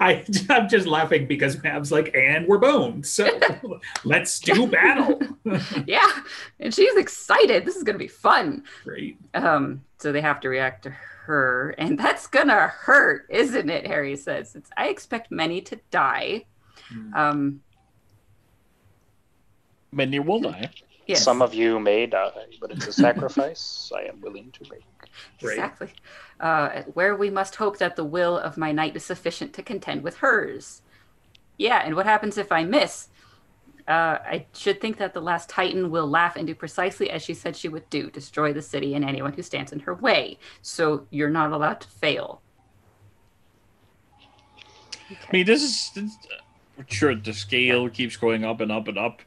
[0.00, 3.28] I I'm just laughing because Mab's like, and we're boned, so
[4.04, 5.20] let's do battle.
[5.86, 6.10] yeah,
[6.58, 7.64] and she's excited.
[7.64, 8.64] This is gonna be fun.
[8.84, 9.18] Great.
[9.34, 13.86] Um, so they have to react to her, and that's gonna hurt, isn't it?
[13.86, 14.56] Harry says.
[14.56, 16.44] It's, I expect many to die.
[16.88, 17.14] Hmm.
[17.14, 17.60] Um,
[19.92, 20.70] Many will die.
[21.06, 22.30] yes, Some of you may die,
[22.60, 24.84] but it's a sacrifice I am willing to make.
[25.42, 25.54] Right.
[25.54, 25.92] exactly.
[26.38, 30.02] Uh, where we must hope that the will of my knight is sufficient to contend
[30.02, 30.82] with hers.
[31.56, 33.08] Yeah, and what happens if I miss?
[33.88, 37.32] Uh, I should think that the last Titan will laugh and do precisely as she
[37.32, 40.38] said she would do destroy the city and anyone who stands in her way.
[40.60, 42.42] So you're not allowed to fail.
[45.10, 46.18] I mean, this is this,
[46.86, 49.22] sure the scale keeps going up and up and up,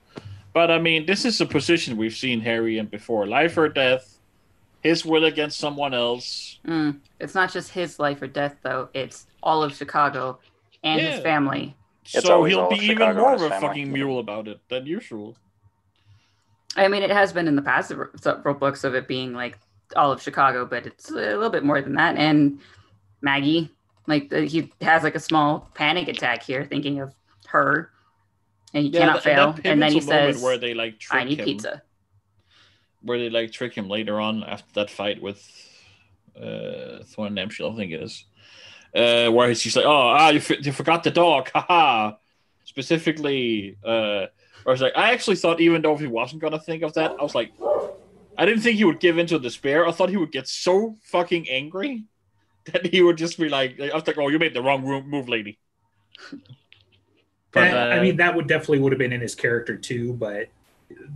[0.54, 4.20] but I mean, this is a position we've seen Harry in before: life or death,
[4.82, 6.60] his will against someone else.
[6.68, 8.89] Mm, it's not just his life or death, though.
[8.93, 10.39] It's all of Chicago
[10.84, 11.76] and his family.
[12.04, 13.68] It's so he'll be of even more of a family.
[13.68, 15.38] fucking mule about it than usual.
[16.76, 19.58] I mean, it has been in the past several several books of it being like
[19.95, 22.18] all of Chicago, but it's a little bit more than that.
[22.18, 22.60] And
[23.22, 23.70] Maggie,
[24.08, 27.14] like he has like a small panic attack here, thinking of
[27.47, 27.91] her,
[28.74, 29.53] and he cannot that- fail.
[29.53, 31.82] that And then he says, where they like trick "I need him, pizza."
[33.03, 35.39] where they like trick him later on after that fight with
[36.36, 38.26] uh Thorned Namshiel, I think it is.
[38.95, 42.13] Uh where he's just like, Oh, ah, you, f- you forgot the dog, haha.
[42.63, 44.26] Specifically, uh
[44.65, 47.24] I was like, I actually thought even though he wasn't gonna think of that, I
[47.24, 47.51] was like
[48.38, 49.88] I didn't think he would give into despair.
[49.88, 52.05] I thought he would get so fucking angry
[52.72, 55.28] that he would just be like I was like, Oh, you made the wrong move,
[55.28, 55.57] lady.
[57.54, 60.14] But, And, I uh, mean, that would definitely would have been in his character too,
[60.14, 60.47] but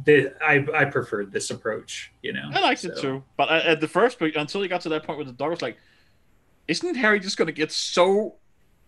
[0.06, 2.12] the, I I preferred this approach.
[2.22, 3.24] You know, I liked it too.
[3.38, 5.48] But at at the first, but until he got to that point with the dog,
[5.48, 5.78] I was like,
[6.68, 8.36] isn't Harry just going to get so,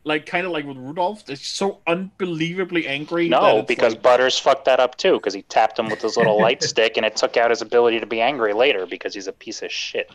[0.03, 3.29] like, kind of like with Rudolph, it's so unbelievably angry?
[3.29, 6.39] No, because like- Butters fucked that up too, because he tapped him with his little
[6.41, 9.33] light stick, and it took out his ability to be angry later because he's a
[9.33, 10.09] piece of shit.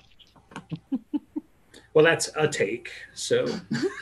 [1.95, 2.91] well, that's a take.
[3.15, 3.47] So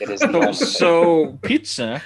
[0.01, 0.67] It is the so, only thing.
[0.67, 2.01] so pizza.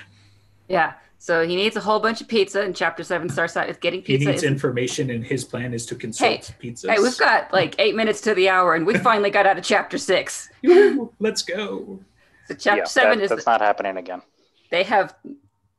[0.67, 0.93] Yeah.
[1.26, 4.03] So he needs a whole bunch of pizza, and Chapter Seven starts out with getting
[4.03, 4.26] pizza.
[4.26, 6.88] he needs It's- information, and his plan is to consult pizzas.
[6.88, 9.63] Hey, we've got like eight minutes to the hour, and we finally got out of
[9.63, 10.51] Chapter Six.
[11.19, 11.99] Let's go.
[12.47, 14.21] So Chapter Yeah, Seven that- is that's not happening again.
[14.69, 15.15] they have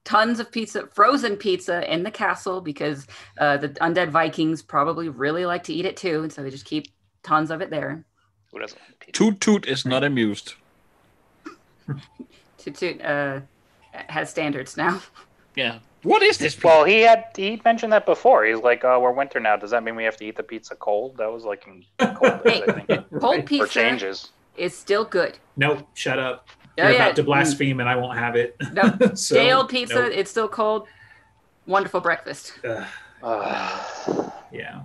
[0.03, 3.07] tons of pizza, frozen pizza in the castle because
[3.39, 6.65] uh, the undead Vikings probably really like to eat it too, and so they just
[6.65, 6.89] keep
[7.23, 8.05] tons of it there.
[8.51, 8.81] Who doesn't?
[9.13, 10.55] Toot Toot is not amused.
[12.59, 13.43] Toot Toot uh,
[13.93, 15.01] has standards now.
[15.57, 15.79] Yeah.
[16.03, 16.63] What is this?
[16.63, 18.45] Well, he had he mentioned that before.
[18.45, 19.57] He's like, "Oh, we're winter now.
[19.57, 21.85] Does that mean we have to eat the pizza cold?" That was like in
[22.15, 23.41] cold days, I think, Cold Right.
[23.41, 24.31] or pizza changes.
[24.57, 25.39] is still good.
[25.57, 26.47] Nope, shut up.
[26.79, 26.97] Oh, You're yeah.
[27.05, 28.55] about to blaspheme, and I won't have it.
[28.73, 30.13] No, so, Day old pizza, nope.
[30.15, 30.87] it's still cold.
[31.67, 32.53] Wonderful breakfast.
[32.65, 32.87] Ugh,
[33.23, 34.33] Ugh.
[34.53, 34.83] yeah.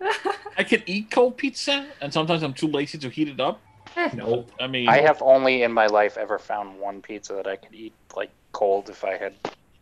[0.58, 3.60] I can eat cold pizza, and sometimes I'm too lazy to heat it up.
[3.96, 4.10] Eh.
[4.14, 4.50] Nope.
[4.60, 7.74] I mean, I have only in my life ever found one pizza that I could
[7.74, 9.34] eat like cold if I had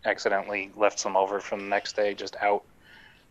[0.04, 2.62] accidentally left some over from the next day just out,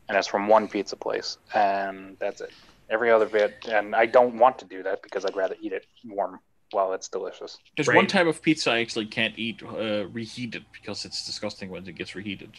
[0.07, 2.51] and it's from one pizza place, and that's it.
[2.89, 5.85] Every other bit, and I don't want to do that because I'd rather eat it
[6.05, 6.39] warm
[6.71, 7.57] while it's delicious.
[7.75, 7.95] there's Right.
[7.95, 11.95] one type of pizza I actually can't eat uh, reheated because it's disgusting when it
[11.95, 12.51] gets reheated.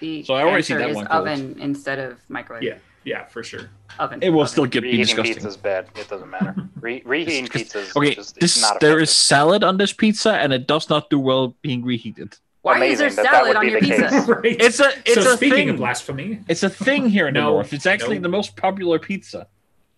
[0.00, 1.28] The So I already see answer that is one cold.
[1.28, 2.62] oven instead of microwave.
[2.62, 2.78] Yeah.
[3.04, 3.68] Yeah, for sure.
[3.98, 4.20] Oven.
[4.22, 4.50] It will oven.
[4.52, 5.34] still get me Reheating disgusting.
[5.34, 5.88] pizza's bad.
[5.96, 6.54] It doesn't matter.
[6.80, 9.02] Re- reheating pizza is Okay, just this not there effective.
[9.02, 12.36] is salad on this pizza, and it does not do well being reheated.
[12.62, 14.32] Why is there amazing that that salad on your pizza?
[14.32, 14.56] right.
[14.60, 15.68] It's a it's so a speaking thing.
[15.70, 17.72] of blasphemy, it's a thing here in the north.
[17.72, 18.22] It's actually no.
[18.22, 19.48] the most popular pizza.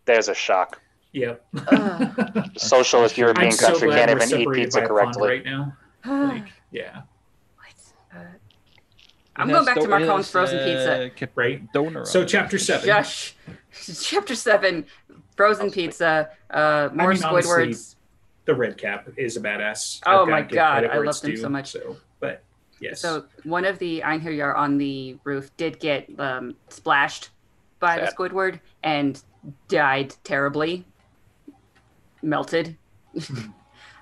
[0.06, 0.80] There's a shock.
[1.12, 1.44] yep.
[1.68, 2.50] Ugh.
[2.56, 5.28] Socialist European I'm so country glad can't even eat pizza by a pond correctly.
[5.28, 5.76] right now.
[6.06, 7.04] Like, yeah, What?
[9.36, 11.10] I'm going back to Marcone's frozen pizza.
[11.34, 11.72] Right.
[11.72, 12.04] Donor.
[12.04, 12.86] So chapter seven.
[12.86, 13.34] Josh,
[14.02, 14.86] chapter seven,
[15.36, 16.30] frozen pizza.
[16.50, 17.94] Uh, more mean, honestly, Squidwards.
[18.44, 20.00] The red cap is a badass.
[20.06, 21.72] Oh I've my God, credit I where loved it's him due, so much.
[21.72, 22.42] So, but
[22.80, 23.00] yes.
[23.00, 27.30] So one of the Einherjar on the roof did get um, splashed
[27.80, 29.20] by the Squidward and
[29.68, 30.84] died terribly,
[32.22, 32.76] melted.
[33.18, 33.20] uh,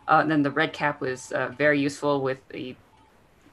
[0.08, 2.76] and then the red cap was uh, very useful with the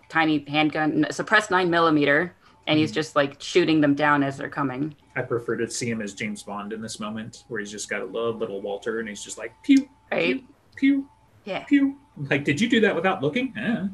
[0.10, 2.34] tiny handgun, suppressed nine millimeter,
[2.68, 4.96] and he's just like shooting them down as they're coming.
[5.16, 8.02] I prefer to see him as James Bond in this moment, where he's just got
[8.02, 10.44] a little, little Walther, and he's just like pew, Right?
[10.76, 11.08] pew,
[11.46, 11.64] Yeah.
[11.66, 11.98] pew.
[12.30, 13.54] Like, did you do that without looking?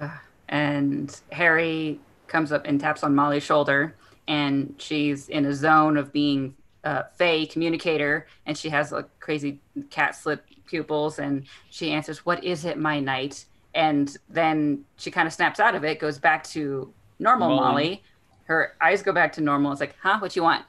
[0.00, 0.08] Eh.
[0.48, 3.94] and Harry comes up and taps on Molly's shoulder,
[4.26, 6.54] and she's in a zone of being
[6.84, 9.60] uh, Fae communicator, and she has like crazy
[9.90, 15.26] cat slip pupils, and she answers, "What is it, my knight?" And then she kind
[15.26, 17.60] of snaps out of it, goes back to normal Molly.
[17.60, 18.02] Molly.
[18.44, 19.72] Her eyes go back to normal.
[19.72, 20.18] It's like, "Huh?
[20.18, 20.64] What you want?"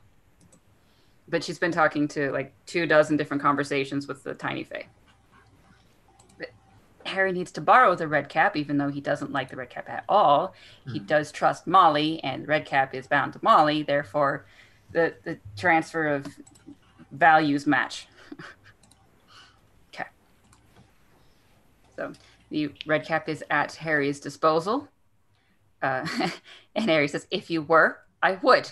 [1.27, 4.87] But she's been talking to like two dozen different conversations with the tiny Fae.
[6.37, 6.49] But
[7.05, 9.89] Harry needs to borrow the red cap, even though he doesn't like the red cap
[9.89, 10.53] at all.
[10.91, 13.81] He does trust Molly, and red cap is bound to Molly.
[13.83, 14.45] Therefore,
[14.93, 16.27] the the transfer of
[17.11, 18.07] values match.
[19.93, 20.05] okay.
[21.95, 22.13] So
[22.49, 24.87] the red cap is at Harry's disposal,
[25.81, 26.07] uh,
[26.75, 28.71] and Harry says, "If you were, I would."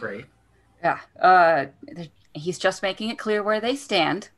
[0.00, 0.26] Right.
[0.82, 0.98] Yeah.
[1.20, 1.66] Uh,
[2.34, 4.30] he's just making it clear where they stand.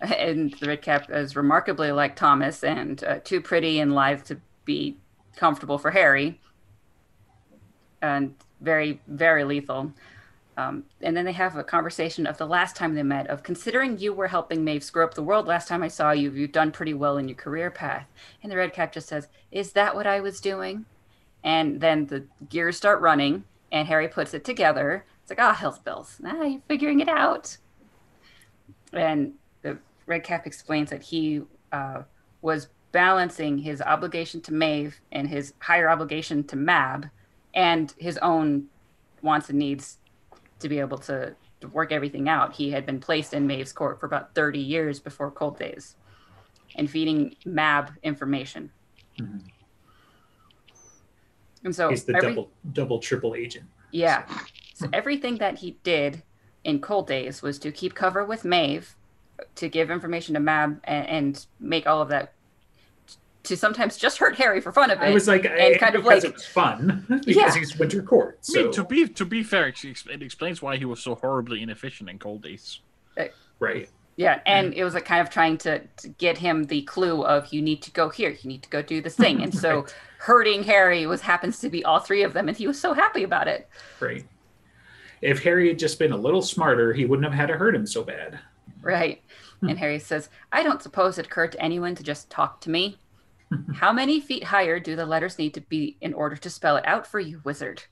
[0.00, 4.40] And the red cap is remarkably like Thomas and uh, too pretty and lithe to
[4.64, 4.96] be
[5.34, 6.40] comfortable for Harry.
[8.02, 9.92] And very, very lethal.
[10.56, 13.96] Um, and then they have a conversation of the last time they met of considering
[13.96, 16.72] you were helping Maeve screw up the world last time I saw you, you've done
[16.72, 18.08] pretty well in your career path.
[18.42, 20.84] And the red cap just says, Is that what I was doing?
[21.44, 25.04] And then the gears start running, and Harry puts it together.
[25.22, 26.20] It's like, ah, hell's bells.
[26.24, 27.56] Ah, you're figuring it out.
[28.92, 32.02] And the red cap explains that he uh,
[32.42, 37.10] was balancing his obligation to Maeve and his higher obligation to Mab
[37.58, 38.66] and his own
[39.20, 39.98] wants and needs
[40.60, 42.54] to be able to, to work everything out.
[42.54, 45.96] He had been placed in Maeve's court for about 30 years before Cold Days
[46.76, 48.70] and feeding Mab information.
[49.18, 49.42] Mhm.
[51.64, 53.66] And so He's the every- double, double, triple agent.
[53.90, 54.22] yeah.
[54.74, 56.22] So everything that he did
[56.62, 58.94] in Cold Days was to keep cover with Maeve,
[59.56, 62.34] to give information to Mab, and, and make all of that
[63.48, 65.04] to sometimes just hurt Harry for fun of it.
[65.04, 67.54] I was like, I, kind of because like- it was fun because Yeah.
[67.54, 68.38] he's Winter Court.
[68.56, 72.08] I mean, to be to be fair, it explains why he was so horribly inefficient
[72.08, 72.80] in Cold Days.
[73.18, 73.24] Uh,
[73.58, 77.22] right, yeah, and it was like kind of trying to, to get him the clue
[77.24, 79.80] of you need to go here, you need to go do this thing, and so
[79.80, 79.94] Right.
[80.18, 83.22] hurting Harry was happens to be all three of them, and he was so happy
[83.24, 83.68] about it.
[84.00, 84.24] right.
[85.20, 87.86] If Harry had just been a little smarter, he wouldn't have had to hurt him
[87.88, 88.38] so bad.
[88.82, 89.20] Right.
[89.58, 89.70] Hmm.
[89.70, 92.98] And Harry says, I don't suppose it occurred to anyone to just talk to me.
[93.74, 96.86] How many feet higher do the letters need to be in order to spell it
[96.86, 97.82] out for you, wizard?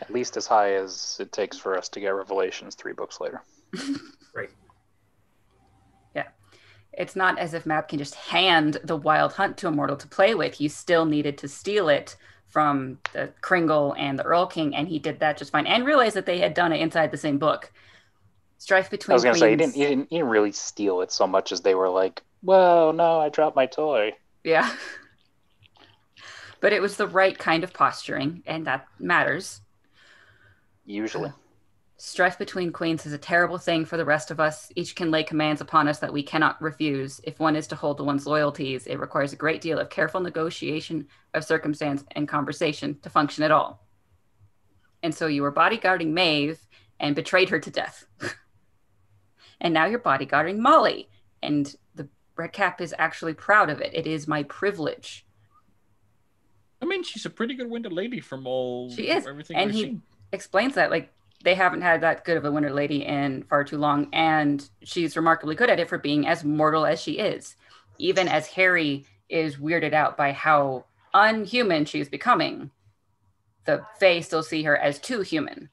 [0.00, 3.42] At least as high as it takes for us to get Revelations three books later.
[4.34, 4.50] Right.
[6.16, 6.26] Yeah.
[6.92, 10.08] It's not as if Mab can just hand the wild hunt to a mortal to
[10.08, 10.60] play with.
[10.60, 12.16] You still needed to steal it
[12.48, 15.68] from the Kringle and the Erlking, and he did that just fine.
[15.68, 17.72] And realized that they had done it inside the same book.
[18.58, 21.12] Strife between I was gonna say he didn't, he didn't he didn't really steal it
[21.12, 24.70] so much as they were like, "Whoa, no, I dropped my toy." Yeah.
[26.60, 29.62] but it was the right kind of posturing, and that matters.
[30.84, 31.32] Usually,
[31.96, 34.70] Strife between queens is a terrible thing for the rest of us.
[34.76, 37.18] Each can lay commands upon us that we cannot refuse.
[37.24, 40.20] If one is to hold to one's loyalties, it requires a great deal of careful
[40.20, 43.86] negotiation of circumstance and conversation to function at all.
[45.02, 46.60] And so you were bodyguarding Maeve
[47.00, 48.04] and betrayed her to death.
[49.60, 51.08] and now you're bodyguarding Molly.
[51.42, 51.74] And
[52.52, 53.92] Cap is actually proud of it.
[53.94, 55.24] It is my privilege.
[56.82, 59.82] I mean, she's a pretty good winter lady from all She is, everything and he-
[59.82, 60.02] seen.
[60.32, 61.10] explains that like
[61.42, 65.16] they haven't had that good of a winter lady in far too long and she's
[65.16, 67.54] remarkably good at it for being as mortal as she is
[67.98, 72.70] even as harry is weirded out by how unhuman she's becoming
[73.66, 75.68] the fae still see her as too human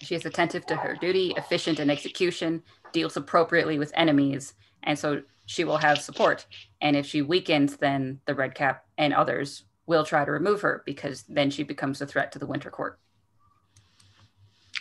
[0.00, 5.22] she is attentive to her duty efficient in execution deals appropriately with enemies and so
[5.46, 6.46] she will have support
[6.80, 10.82] and if she weakens then the red cap and others will try to remove her
[10.84, 12.98] because then she becomes a threat to the winter court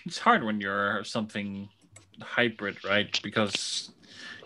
[0.05, 1.69] It's hard when you're something
[2.21, 3.19] hybrid, right?
[3.23, 3.91] Because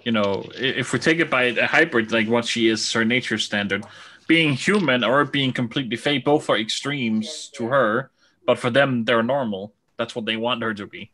[0.03, 3.37] you know, if we take it by a hybrid, like what she is, her nature
[3.37, 3.85] standard,
[4.27, 8.09] being human or being completely fake, both are extremes to her.
[8.47, 9.75] But for them, they're normal.
[9.97, 11.11] That's what they want her to be.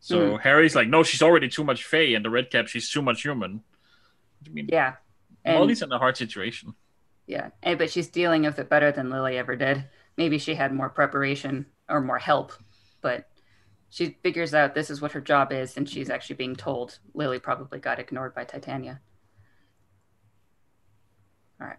[0.00, 0.40] So mm.
[0.40, 3.22] Harry's like, no, she's already too much Fey, and the Red Cap, she's too much
[3.22, 3.62] human.
[4.46, 4.94] I mean, yeah,
[5.44, 6.74] and, Molly's in a hard situation.
[7.26, 9.84] Yeah, and, but she's dealing with it better than Lily ever did.
[10.16, 12.52] Maybe she had more preparation or more help,
[13.00, 13.28] but
[13.90, 16.98] she figures out this is what her job is, and she's actually being told.
[17.14, 19.00] Lily probably got ignored by Titania.
[21.60, 21.78] All right,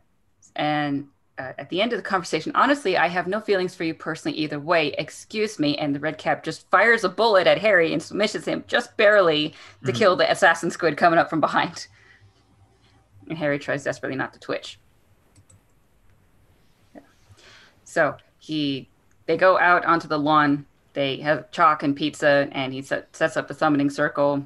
[0.55, 1.07] and
[1.39, 4.37] uh, at the end of the conversation, honestly, I have no feelings for you personally
[4.37, 4.93] either way.
[4.97, 5.77] Excuse me.
[5.77, 9.53] And the red cap just fires a bullet at Harry and smashes him just barely
[9.85, 9.95] to Mhm.
[9.95, 11.87] kill the assassin squid coming up from behind.
[13.29, 14.79] And Harry tries desperately not to twitch.
[16.93, 17.01] Yeah.
[17.85, 18.89] So he,
[19.25, 20.65] they go out onto the lawn.
[20.93, 24.43] They have chalk and pizza, and he set, sets up the summoning circle,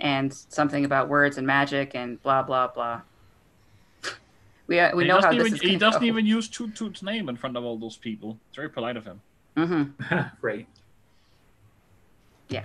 [0.00, 3.02] and something about words and magic and blah blah blah.
[4.72, 5.70] We uh, we he know doesn't how this even, is.
[5.70, 6.06] he doesn't go.
[6.06, 8.38] even use Toot Toot's name in front of all those people.
[8.48, 9.20] It's very polite of him.
[9.54, 10.14] Mm-hmm.
[10.40, 10.66] right.
[12.48, 12.64] Yeah.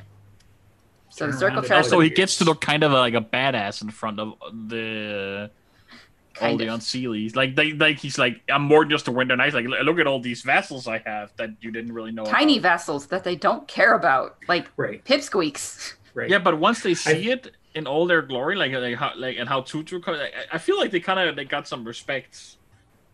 [1.10, 3.90] So the circle around also he gets to look kind of like a badass in
[3.90, 4.36] front of
[4.70, 5.52] the
[6.40, 6.80] all Kind the of.
[6.80, 7.36] unseelies.
[7.36, 9.54] Like they, like he's like, I'm more than just a winter knight.
[9.54, 12.24] Like, look at all these vassals I have that you didn't really know.
[12.26, 12.70] tiny about.
[12.74, 15.04] vessels that they don't care about, like Right.
[15.04, 15.96] pipsqueaks.
[16.14, 16.30] Right.
[16.30, 19.48] Yeah, but once they see it in all their glory, like like how like and
[19.48, 22.56] how Toot Toot, I, I feel like they kind of they got some respect.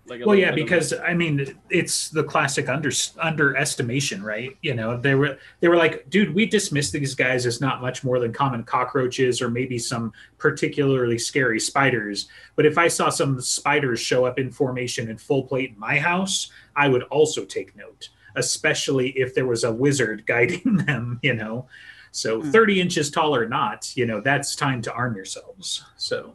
[0.05, 2.91] Like Well, little yeah, bit because I mean, it's the classic under
[3.22, 4.57] underestimation, right?
[4.61, 8.03] You know, they were they were like, dude, we dismiss these guys as not much
[8.03, 12.28] more than common cockroaches or maybe some particularly scary spiders.
[12.57, 15.97] But if I saw some spiders show up in formation in full plate in my
[15.97, 21.20] house, I would also take note, especially if there was a wizard guiding them.
[21.24, 21.68] You know,
[22.14, 22.51] so Hmm.
[22.51, 25.84] thirty inches tall or not, you know, that's time to arm yourselves.
[25.97, 26.34] So.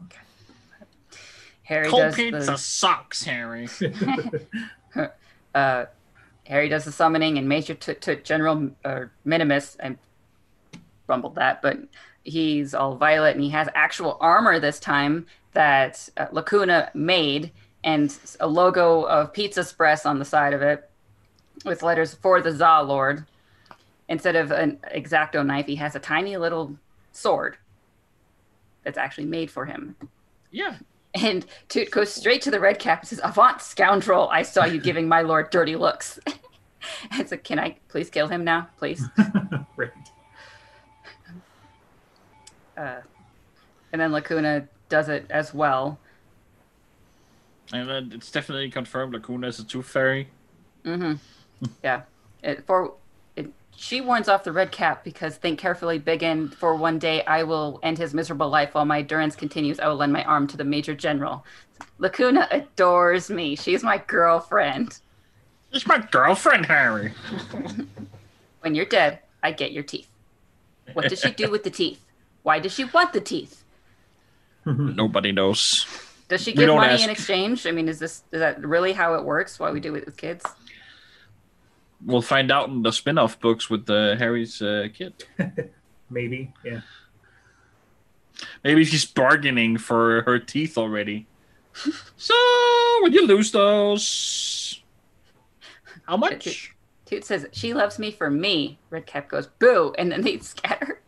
[1.63, 3.69] Harry cold does pizza the, sucks, Harry.
[5.55, 5.85] uh,
[6.47, 9.77] Harry does the summoning, and Major to, to General uh, Minimus.
[9.83, 9.97] I
[11.07, 11.79] rumbled that, but
[12.25, 17.53] he's all violet, and he has actual armor this time that uh, Lacuna made,
[17.85, 20.91] and a logo of Pizza Express on the side of it,
[21.65, 23.27] with letters for the Za Lord.
[24.09, 26.77] Instead of an exacto knife, he has a tiny little
[27.13, 27.57] sword
[28.83, 29.97] that's actually made for him.
[30.51, 30.77] yeah,
[31.15, 34.81] And Toot goes straight to the red cap and says, Avant, scoundrel, I saw you
[34.81, 36.19] giving my lord dirty looks.
[37.11, 39.03] and so, can I please kill him now, please?
[39.77, 39.91] right.
[42.77, 43.01] Uh,
[43.93, 45.99] and then Lacuna does it as well.
[47.73, 49.13] and then it's definitely confirmed.
[49.13, 50.29] Lacuna is a tooth fairy.
[50.85, 50.97] Mm
[51.61, 51.67] hmm.
[51.85, 52.03] yeah.
[52.43, 52.93] It, for it,
[53.81, 56.49] she warns off the red cap because think carefully, Biggin.
[56.49, 59.79] For one day, I will end his miserable life while my durance continues.
[59.79, 61.47] I will lend my arm to the major general.
[61.99, 63.55] Lacuna adores me.
[63.55, 64.99] She's my girlfriend.
[65.73, 67.13] She's my girlfriend, Harry.
[68.61, 70.11] When you're dead, I get your teeth.
[70.93, 72.05] What does she do with the teeth?
[72.43, 73.63] Why does she want the teeth?
[74.67, 75.87] Nobody knows.
[76.27, 77.05] Does she give money ask.
[77.05, 77.67] in exchange?
[77.67, 79.61] I mean, is this is that really how it works?
[79.61, 80.45] Why we do it with kids?
[82.05, 85.25] We'll find out in the spin-off books with uh, Harry's uh, kid.
[86.11, 86.81] Maybe, yeah.
[88.63, 91.27] Maybe she's bargaining for her teeth already.
[92.17, 92.35] so,
[93.03, 94.83] when you lose those,
[96.07, 96.75] how much?
[97.05, 98.79] Toot says she loves me for me.
[98.91, 101.01] Redcap goes boo, and then they scatter.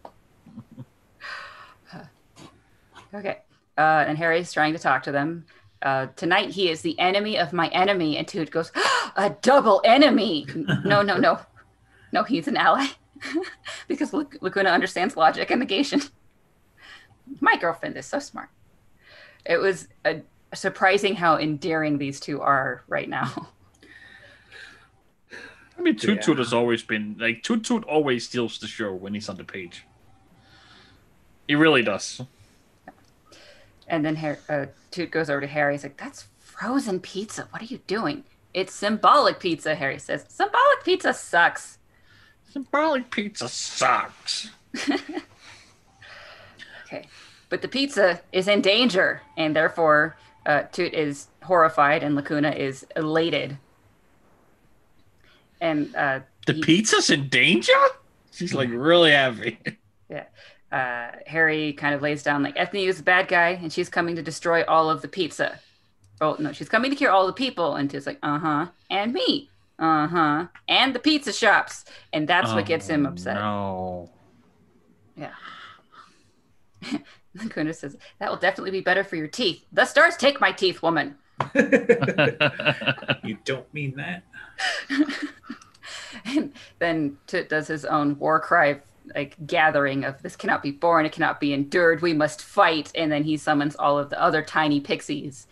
[3.14, 3.38] okay,
[3.78, 5.46] uh, and Harry's trying to talk to them.
[5.82, 8.70] Uh, tonight he is the enemy of my enemy, and Toot goes,
[9.16, 10.46] a double enemy.
[10.84, 11.40] No, no, no,
[12.12, 12.22] no.
[12.24, 12.86] He's an ally
[13.88, 16.02] because Lac- Lacuna understands logic and negation.
[17.40, 18.50] My girlfriend is so smart.
[19.46, 20.14] It was uh
[20.52, 23.48] surprising how endearing these two are right now.
[25.78, 26.20] I mean, Toot Yeah.
[26.22, 29.44] Toot has always been like Toot Toot always steals the show when he's on the
[29.44, 29.86] page.
[31.48, 32.20] He really does.
[33.90, 35.74] And then Har- uh, Toot goes over to Harry.
[35.74, 37.48] He's like, "That's frozen pizza.
[37.50, 38.24] What are you doing?"
[38.54, 39.74] It's symbolic pizza.
[39.74, 41.76] Harry says, "Symbolic pizza sucks."
[42.50, 44.48] Symbolic pizza sucks.
[46.86, 47.06] Okay,
[47.48, 50.16] but the pizza is in danger, and therefore
[50.46, 53.58] uh, Toot is horrified, and Lacuna is elated.
[55.60, 57.72] And uh, The he- pizza's in danger?
[58.32, 59.58] She's like really happy.
[60.72, 64.14] Uh, Harry kind of lays down like Ethniu is a bad guy, and she's coming
[64.16, 65.58] to destroy all of the pizza.
[66.20, 69.12] Oh no, she's coming to kill all the people, and Toot's like, uh huh, and
[69.12, 73.36] me, uh huh, and the pizza shops, and that's what gets him upset.
[73.36, 74.10] Oh,
[75.16, 75.32] upset.
[76.92, 77.00] No.
[77.34, 79.64] Lacuna says that will definitely be better for your teeth.
[79.72, 81.16] The stars take my teeth, woman.
[81.54, 84.22] you don't mean that.
[86.26, 88.80] and then Toot does his own war cry
[89.14, 92.92] like gathering of this cannot be borne, it cannot be endured, we must fight.
[92.94, 95.46] And then he summons all of the other tiny pixies.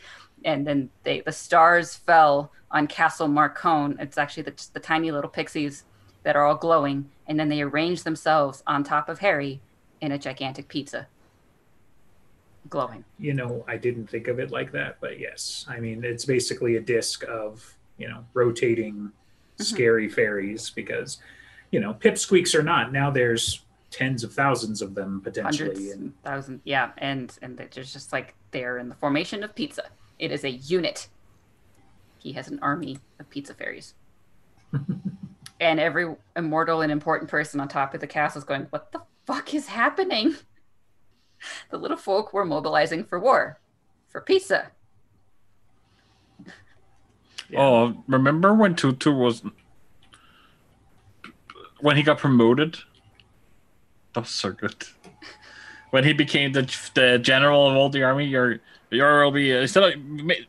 [0.44, 4.00] And then they the stars fell on Castle Marcone.
[4.00, 5.84] It's actually the, the tiny little pixies
[6.22, 7.10] that are all glowing.
[7.26, 9.60] And then they arrange themselves on top of Harry
[10.00, 11.08] in a gigantic pizza.
[12.68, 13.04] glowing.
[13.18, 15.64] You know, I didn't think of it like that, but yes.
[15.68, 19.62] I mean, it's basically a disc of, you know, rotating mm-hmm.
[19.62, 21.18] scary fairies because,
[21.70, 25.68] you know, pipsqueaks or not, now there's tens of thousands of them potentially.
[25.70, 26.60] Hundreds And and thousands.
[26.64, 29.84] Yeah, and and they're just like they're in the formation of pizza.
[30.18, 31.08] It is a unit.
[32.18, 33.94] He has an army of pizza fairies.
[35.60, 39.02] and every immortal and important person on top of the castle is going, What the
[39.26, 40.36] fuck is happening?
[41.70, 43.60] The little folk were mobilizing for war,
[44.08, 44.72] for pizza.
[47.48, 47.60] Yeah.
[47.60, 49.42] Oh, remember when Toot Toot was
[51.80, 52.78] when he got promoted?
[54.14, 54.74] That was so good.
[55.90, 56.62] When he became the
[56.94, 58.60] the general of all the army, your
[58.90, 59.92] your will be instead of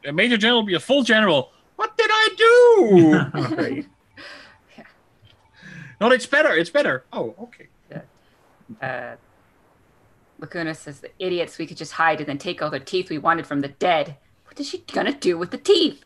[0.06, 1.52] a major general will be a full general.
[1.76, 3.12] What did I do?
[3.56, 3.86] right.
[6.02, 6.54] no, it's better.
[6.56, 7.06] It's better.
[7.14, 7.68] Oh, okay.
[8.82, 9.16] Uh,
[10.40, 13.18] Lacuna says, The idiots, we could just hide and then take all the teeth we
[13.18, 14.16] wanted from the dead.
[14.46, 16.04] What is she gonna do with the teeth?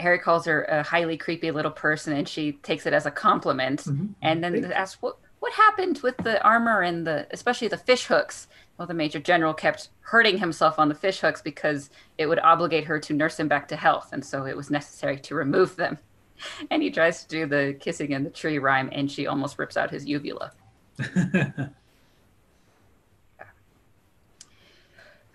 [0.00, 3.84] Harry calls her a highly creepy little person and she takes it as a compliment.
[3.84, 4.14] Mhm.
[4.22, 8.48] and then asks what what happened with the armor and the especially the fish hooks?
[8.78, 12.84] Well the major general kept hurting himself on the fish hooks because it would obligate
[12.84, 14.08] her to nurse him back to health.
[14.12, 15.98] And so it was necessary to remove them.
[16.70, 19.76] And he tries to do the kissing in the tree rhyme and she almost rips
[19.76, 20.52] out his uvula.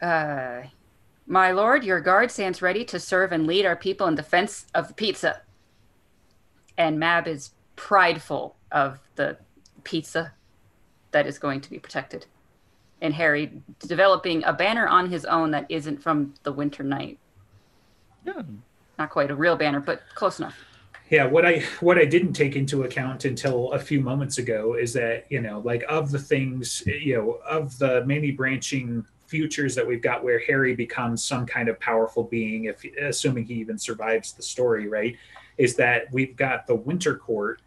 [0.02, 0.62] Uh,
[1.30, 4.90] my lord your guard stands ready to serve and lead our people in defense of
[4.90, 5.42] the pizza
[6.78, 9.38] and mab is prideful of the
[9.84, 10.34] pizza
[11.12, 12.26] that is going to be protected.
[13.02, 17.18] And Harry developing a banner on his own that isn't from the Winter Knight.
[18.26, 18.42] Yeah.
[18.98, 20.56] Not quite a real banner, but close enough.
[21.10, 24.94] Yeah, what I what I didn't take into account until a few moments ago is
[24.94, 29.86] that you know, like of the things, you know, of the many branching futures that
[29.86, 34.34] we've got where Harry becomes some kind of powerful being, if assuming he even survives
[34.34, 35.16] the story, right?
[35.58, 37.62] Is that we've got the Winter Court,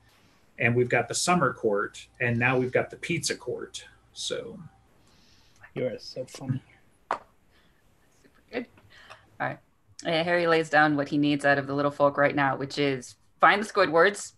[0.58, 3.84] and we've got the Summer Court, and now we've got the Pizza Court.
[4.12, 4.58] So
[5.74, 6.60] You are so funny.
[7.10, 8.66] Super good.
[9.40, 9.58] All right.
[10.04, 12.76] Uh, Harry lays down what he needs out of the little folk right now, which
[12.76, 14.32] is find the Squidwards,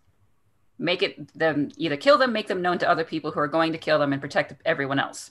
[0.79, 3.73] make it them either kill them, make them known to other people who are going
[3.73, 5.31] to kill them, and protect everyone else.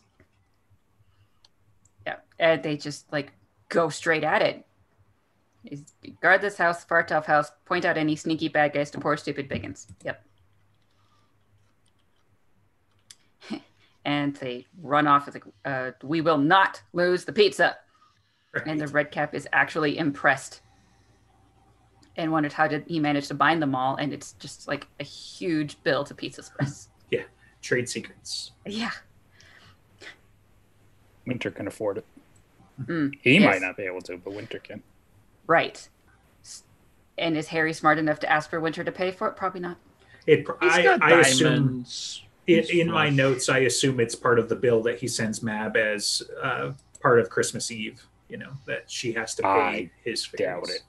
[2.43, 3.31] Yeah, and they just like
[3.69, 4.65] go straight at it.
[5.63, 5.83] Is
[6.21, 9.87] guard this house, Fartoff house, point out any sneaky bad guys to poor stupid Biggins.
[10.03, 10.25] Yep.
[14.05, 17.77] and they run off with a, uh, we will not lose the pizza.
[18.65, 20.61] And the red cap is actually impressed
[22.17, 23.95] and wondered how did he manage to bind them all.
[23.95, 26.89] And it's just like a huge bill to Pizza Express.
[27.09, 27.23] Yeah.
[27.61, 28.51] Trade secrets.
[28.65, 28.89] yeah.
[31.27, 32.05] Winter can afford it.
[32.81, 33.43] Mm, He yes.
[33.43, 34.81] might not be able to, but Winter can.
[35.47, 35.87] Right.
[37.17, 39.35] And is Harry smart enough to ask for Winter to pay for it?
[39.35, 39.77] Probably not.
[40.25, 42.23] It, He's I, got I assume diamonds.
[42.47, 46.23] in, my notes, I assume it's part of the bill that he sends Mab as
[46.41, 46.71] uh,
[47.01, 48.01] part of Christmas Eve.
[48.29, 50.81] You know that she has to pay I his doubt fares.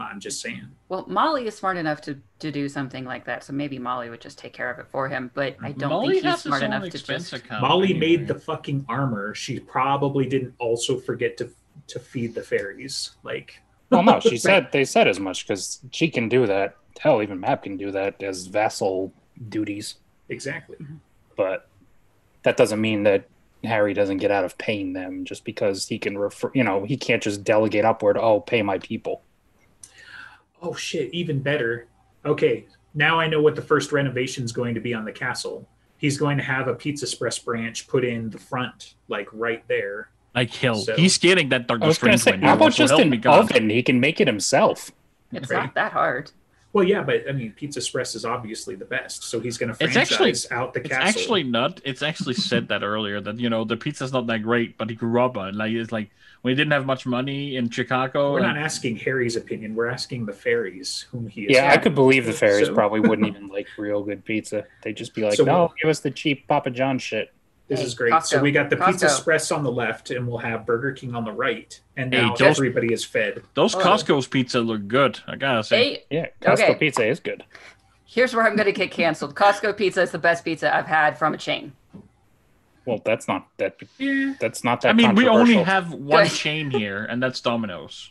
[0.00, 0.68] I'm just saying.
[0.88, 4.20] Well, Molly is smart enough to, to do something like that, so maybe Molly would
[4.20, 5.30] just take care of it for him.
[5.34, 7.32] But I don't Molly think he's has smart enough to just.
[7.32, 8.00] account Molly anyway.
[8.16, 9.34] made the fucking armor.
[9.34, 11.50] She probably didn't also forget to
[11.88, 13.10] to feed the fairies.
[13.22, 16.76] Like, Well, no, she said they said as much because she can do that.
[16.98, 19.12] Hell, even Mab can do that as vassal
[19.48, 19.96] duties.
[20.28, 20.76] exactly.
[20.76, 20.96] Mm-hmm.
[21.36, 21.68] But
[22.42, 23.24] that doesn't mean that
[23.64, 26.50] Harry doesn't get out of paying them just because he can refer.
[26.54, 28.16] You know, he can't just delegate upward.
[28.18, 29.22] Oh, pay my people.
[30.62, 31.12] Oh shit!
[31.14, 31.86] Even better.
[32.24, 35.66] Okay, now I know what the first renovation is going to be on the castle.
[35.96, 40.10] He's going to have a Pizza Express branch put in the front, like right there.
[40.34, 40.76] Like hell.
[40.76, 42.94] So- He's getting that I Doctor was going to Strange say, how about so just
[42.98, 43.68] an oven?
[43.70, 44.90] He can make it himself.
[45.32, 45.64] It's Right.
[45.64, 46.30] not that hard.
[46.72, 49.84] Well, yeah, but I mean, Pizza Express is obviously the best, so he's going to
[49.84, 50.12] It's franchise
[50.44, 51.08] actually- out the It's castle.
[51.08, 51.80] actually not.
[51.84, 54.94] It's actually said that earlier that you know the pizza's not that great, but he
[54.96, 55.54] grew up on it.
[55.56, 56.10] Like it's like
[56.42, 58.32] when he didn't have much money in Chicago.
[58.32, 59.74] We're like, not asking Harry's opinion.
[59.74, 61.50] We're asking the fairies, whom he is.
[61.56, 64.64] Yeah, I could believe the fairies So- probably wouldn't even like real good pizza.
[64.82, 67.32] They'd just be like, So "No, what- give us the cheap Papa John shit."
[67.68, 68.22] This Hey, is great.
[68.24, 71.24] So we got the Pizza Express on the left, and we'll have Burger King on
[71.24, 73.42] the right, and Hey, now those- everybody is fed.
[73.54, 73.78] Those Oh.
[73.78, 75.20] Costco's pizza look good.
[75.28, 75.76] I gotta say.
[75.84, 76.74] Hey, Yeah, Costco Okay.
[76.74, 77.44] pizza is good.
[78.12, 79.36] here's where I'm going to get canceled.
[79.36, 81.70] Costco pizza is the best pizza I've had from a chain.
[82.90, 83.76] Well, that's not that.
[83.98, 84.34] Yeah.
[84.40, 84.88] That's not that.
[84.88, 88.10] I mean, we only have one chain here, and that's Domino's.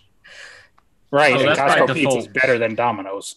[1.11, 1.38] right.
[1.38, 3.35] so and Costco pizza is better than Domino's.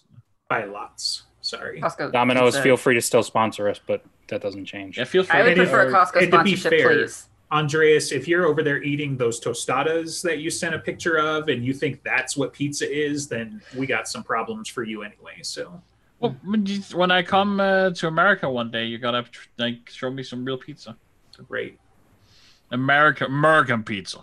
[0.49, 1.25] By lots.
[1.41, 1.81] Sorry.
[1.81, 2.13] Costco.
[2.13, 2.63] Domino's, pizza.
[2.63, 4.99] feel free to still sponsor us, but that doesn't change.
[4.99, 5.41] Yeah, feel free.
[5.41, 7.29] I would And prefer a Costco and to be sponsorship, fair, please.
[7.51, 11.65] Andreas, if you're over there eating those tostadas that you sent a picture of and
[11.65, 15.35] you think that's what pizza is, then we got some problems for you anyway.
[15.43, 15.83] So,
[16.21, 16.65] Well, when,
[16.95, 19.27] when I come uh, to America one day, you gotta
[19.59, 20.97] like show me some real pizza.
[21.43, 21.79] Great.
[22.71, 24.19] America, American pizza.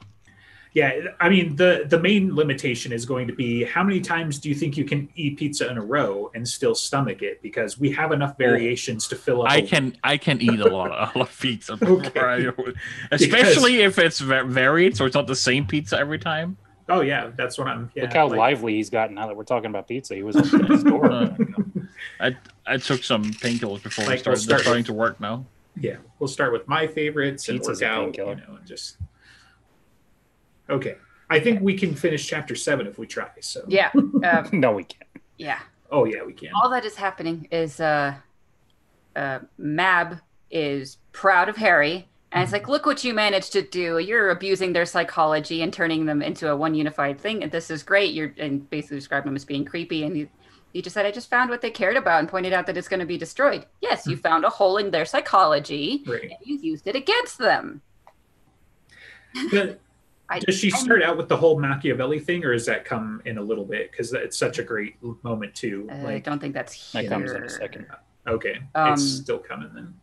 [0.73, 4.49] Yeah, I mean the the main limitation is going to be how many times do
[4.49, 7.41] you think you can eat pizza in a row and still stomach it?
[7.41, 9.49] Because we have enough variations to fill up.
[9.51, 12.19] I a- can I can eat a lot of, a lot of pizza, Okay.
[12.19, 12.73] I-
[13.11, 16.55] especially if it's varied, so it's not the same pizza every time.
[16.87, 17.91] Oh yeah, that's what I'm.
[17.95, 20.13] Yeah, Look how like- lively he's gotten now that we're talking about pizza.
[20.13, 21.11] He was up next door.
[21.11, 21.35] Uh,
[22.19, 22.35] I
[22.67, 24.39] I took some painkillers before we Like, we'll started.
[24.41, 25.45] start They're with- starting to work now.
[25.79, 27.99] Yeah, we'll start with my favorites and work a out.
[27.99, 28.35] You painkiller.
[28.35, 28.97] know, and just.
[30.69, 30.95] Okay,
[31.29, 33.29] I think we can finish chapter seven if we try.
[33.41, 33.63] So.
[33.67, 33.91] Yeah.
[34.23, 35.09] Uh, no, we can't.
[35.37, 35.59] yeah.
[35.91, 36.49] Oh yeah, we can.
[36.53, 38.13] All that is happening is uh,
[39.15, 40.19] uh, Mab
[40.51, 42.07] is proud of Harry.
[42.31, 43.97] And it's like, look what you managed to do.
[43.97, 47.41] You're abusing their psychology and turning them into a one unified thing.
[47.41, 48.13] And this is great.
[48.13, 50.03] You're and basically describing them as being creepy.
[50.03, 50.29] And you,
[50.73, 52.87] you just said, I just found what they cared about and pointed out that it's
[52.87, 53.65] going to be destroyed.
[53.81, 56.23] Yes, you found a hole in their psychology Right.
[56.23, 57.81] and you used it against them.
[59.51, 59.79] But
[60.31, 63.37] I, does she start out with the whole Machiavelli thing, or does that come in
[63.39, 63.89] a little bit?
[63.91, 65.87] Because it's such a great moment too.
[65.91, 67.03] I like, don't think that's here.
[67.03, 67.87] That comes in a second.
[68.27, 69.93] okay, Um, it's still coming then.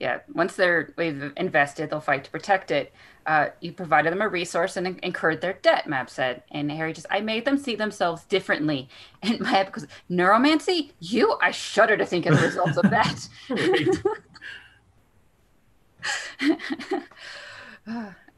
[0.00, 2.92] Yeah once they're we've invested they'll fight to protect it.
[3.26, 6.42] Uh, you provided them a resource and incurred their debt Mab said.
[6.50, 8.88] And harry just i made them see themselves differently.
[9.22, 10.92] And Mab goes neuromancy?
[11.00, 11.36] You?
[11.42, 13.28] I shudder to think of the results of that.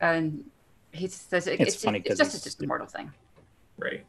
[0.00, 0.44] And
[0.92, 3.12] he says it, It's it's, funny it's 'cause just he's a just a mortal thing.
[3.76, 4.06] Right.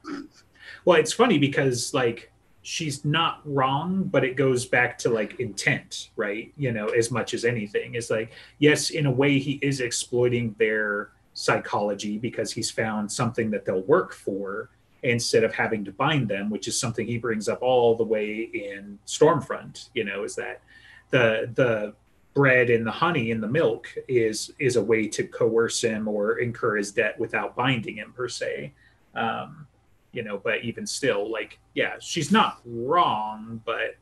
[0.86, 2.31] Well, it's funny because like
[2.64, 6.54] she's not wrong, but it goes back to like intent, right?
[6.58, 7.96] You know, as much as anything.
[7.96, 13.50] It's like, yes, in a way he is exploiting their psychology because he's found something
[13.52, 14.70] that they'll work for
[15.04, 18.42] instead of having to bind them, which is something he brings up all the way
[18.54, 20.62] in Stormfront, you know, is that
[21.10, 21.94] the the
[22.34, 26.40] bread and the honey and the milk is is a way to coerce him or
[26.40, 28.72] incur his debt without binding him per se
[29.16, 29.68] um,
[30.14, 33.96] you know, but even still, like, yeah, she's not wrong, but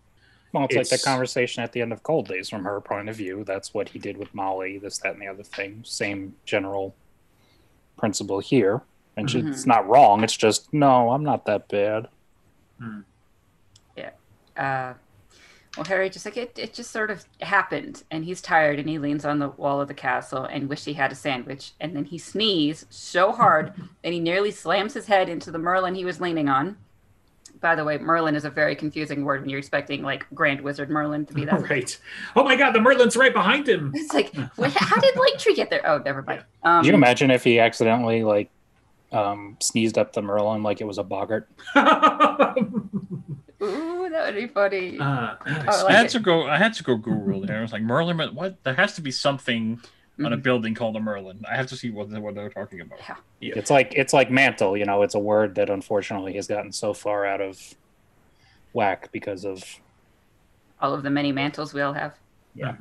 [0.51, 3.07] Well, it's, like It's- the conversation at the end of Cold Days from her point
[3.07, 3.43] of view.
[3.43, 5.83] That's what he did with Molly, this, that, and the other thing.
[5.85, 6.95] Same general
[7.97, 8.81] principle here.
[9.15, 9.51] And she, Mhm.
[9.51, 10.23] it's not wrong.
[10.23, 12.07] It's just, no, I'm not that bad.
[13.95, 14.09] Yeah.
[14.57, 14.93] Uh,
[15.77, 18.97] well, Harry just like it, it just sort of happened, and he's tired, and he
[18.97, 22.05] leans on the wall of the castle and wish he had a sandwich, and then
[22.05, 23.73] he sneezes so hard
[24.03, 26.77] that he nearly slams his head into the Merlin he was leaning on.
[27.61, 30.89] By the way, Merlin is a very confusing word when you're expecting like Grand Wizard
[30.89, 31.69] Merlin to be that.
[31.69, 31.97] right.
[32.35, 33.91] Oh my God, the Merlin's right behind him.
[33.95, 35.85] It's like, wait, how did Langtry get there?
[35.85, 36.45] Oh, never mind.
[36.63, 38.49] Um, Could you imagine if he accidentally, like,
[39.11, 41.49] um, sneezed up the Merlin like it was a boggart?
[43.61, 44.97] uh, ooh, that would be funny.
[44.99, 46.09] Oh, I I like had it.
[46.11, 46.47] to go.
[46.47, 47.59] I had to go Google there.
[47.59, 48.17] I was like Merlin.
[48.17, 48.63] but What?
[48.63, 49.81] There has to be something
[50.23, 50.43] on a Mhm.
[50.43, 51.43] building called a Merlin.
[51.49, 52.99] I have to see what what they're talking about.
[53.07, 53.15] Yeah.
[53.55, 55.01] It's like it's like mantle, you know.
[55.03, 57.75] It's a word that unfortunately has gotten so far out of
[58.73, 59.63] whack because of
[60.81, 62.15] all of the many mantles we all have.
[62.55, 62.75] Yeah.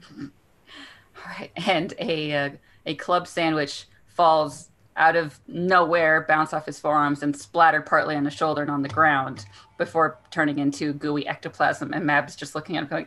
[0.18, 2.50] All right, and a uh,
[2.84, 8.24] a club sandwich falls out of nowhere, bounce off his forearms, and splatter partly on
[8.24, 9.44] the shoulder and on the ground
[9.78, 11.92] before turning into gooey ectoplasm.
[11.92, 13.06] And Mab's just looking at him, going,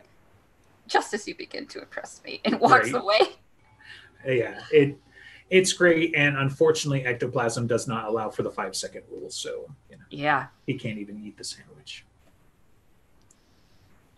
[0.86, 3.02] "Just as you begin to impress me," and walks Right.
[3.02, 3.20] away.
[4.26, 4.96] yeah, it
[5.50, 9.96] it's great, and unfortunately, ectoplasm does not allow for the five second rule, so you
[9.96, 12.04] know Yeah, he can't even eat the sandwich.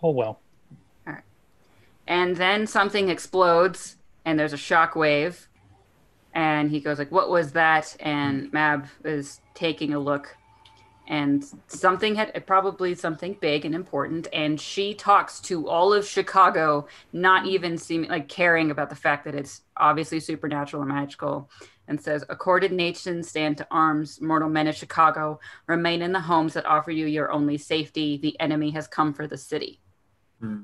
[0.02, 0.40] oh well.
[1.06, 1.22] All right.
[2.06, 3.96] And then something explodes,
[4.26, 5.48] and there's a shock wave,
[6.34, 10.36] and he goes like, "What was that?" And Mab is taking a look,
[11.06, 16.86] and something had probably something big and important, and she talks to all of Chicago,
[17.12, 21.50] not even seeming like caring about the fact that it's obviously supernatural and magical.
[21.88, 26.54] And says, "Accorded nations stand to arms, mortal men of Chicago, remain in the homes
[26.54, 28.16] that offer you your only safety.
[28.16, 29.80] The enemy has come for the city.
[30.40, 30.62] Hmm.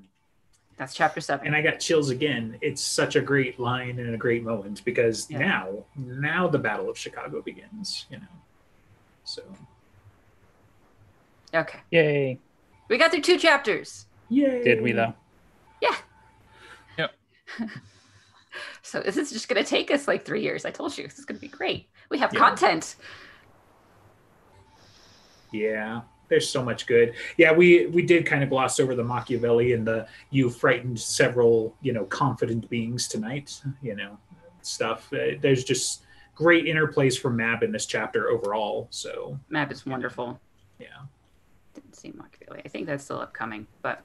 [0.78, 1.46] That's chapter seven.
[1.46, 2.56] and I got chills again.
[2.60, 5.38] It's such a great line and a great moment because Yeah.
[5.38, 8.06] now, now the Battle of Chicago begins.
[8.10, 8.26] You know,
[9.24, 9.42] so
[11.52, 11.80] Okay.
[11.90, 12.38] Yay.
[12.88, 14.06] We got through two chapters.
[14.28, 14.62] yay!
[14.62, 15.14] Did we though?
[15.82, 15.96] Yeah.
[16.98, 17.10] Yep.
[18.82, 20.64] so this is just going to take us like three years.
[20.64, 21.04] I told you.
[21.08, 21.88] This is going to be great.
[22.10, 22.38] We have Yeah.
[22.40, 22.96] content.
[25.52, 27.14] Yeah, there's so much good.
[27.36, 31.74] Yeah, we we did kind of gloss over the Machiavelli and the you frightened several
[31.82, 33.60] you know confident beings tonight.
[33.82, 34.18] You know,
[34.62, 35.12] stuff.
[35.12, 36.02] Uh, there's just
[36.34, 38.86] great interplays from Mab in this chapter overall.
[38.90, 40.38] So Mab is wonderful.
[40.78, 40.86] yeah,
[41.74, 42.62] Didn't like really.
[42.64, 44.02] I think that's still upcoming, but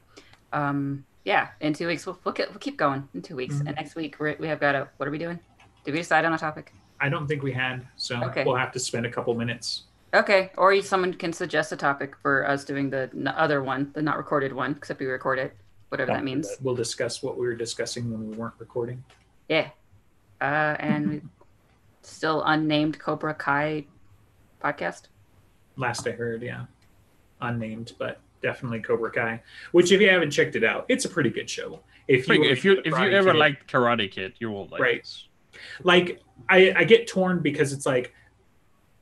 [0.52, 1.50] um, yeah.
[1.62, 3.08] In two weeks, we'll we'll, get, we'll keep going.
[3.14, 3.68] In two weeks, Mhm.
[3.68, 4.88] and next week we have got a.
[4.98, 5.40] What are we doing?
[5.84, 6.74] Did we decide on a topic?
[7.02, 8.46] I don't think we had, so Okay.
[8.46, 9.84] we'll have to spend a couple minutes.
[10.14, 14.18] Okay, or someone can suggest a topic for us doing the other one, the not
[14.18, 15.56] recorded one, except we record it,
[15.90, 16.56] whatever Don't that means.
[16.62, 19.04] We'll discuss what we were discussing when we weren't recording.
[19.50, 19.70] Yeah.
[20.40, 21.28] Uh, and
[22.04, 23.86] still unnamed Cobra Kai
[24.64, 25.04] podcast.
[25.78, 26.66] Last I heard, yeah,
[27.42, 29.42] unnamed, but definitely Cobra Kai.
[29.72, 31.80] Which, if you haven't checked it out, it's a pretty good show.
[32.08, 35.02] If you if you if you ever Kid- liked Karate Kid, you will like Right.
[35.02, 35.28] this.
[35.84, 38.14] like I, I get torn because it's like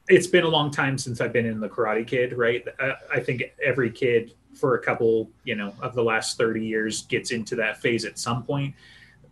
[0.07, 2.65] it's been a long time since I've been in the Karate Kid, right?
[2.79, 7.03] I, I think every kid for a couple, you know, of the last 30 years
[7.03, 8.75] gets into that phase at some point,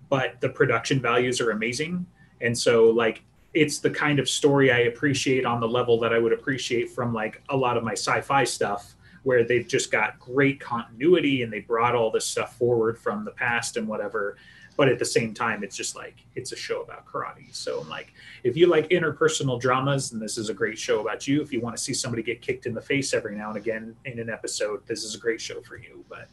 [0.07, 2.05] but the production values are amazing.
[2.41, 3.23] And so like
[3.53, 7.13] it's the kind of story I appreciate on the level that I would appreciate from
[7.13, 11.59] like a lot of my sci-fi stuff where they've just got great continuity and they
[11.59, 14.37] brought all this stuff forward from the past and whatever
[14.79, 17.89] but at the same time it's just like it's a show about karate so I'm
[17.89, 18.13] like
[18.45, 21.59] if you like interpersonal dramas and this is a great show about you if you
[21.59, 24.29] want to see somebody get kicked in the face every now and again in an
[24.29, 26.29] episode this is a great show for you but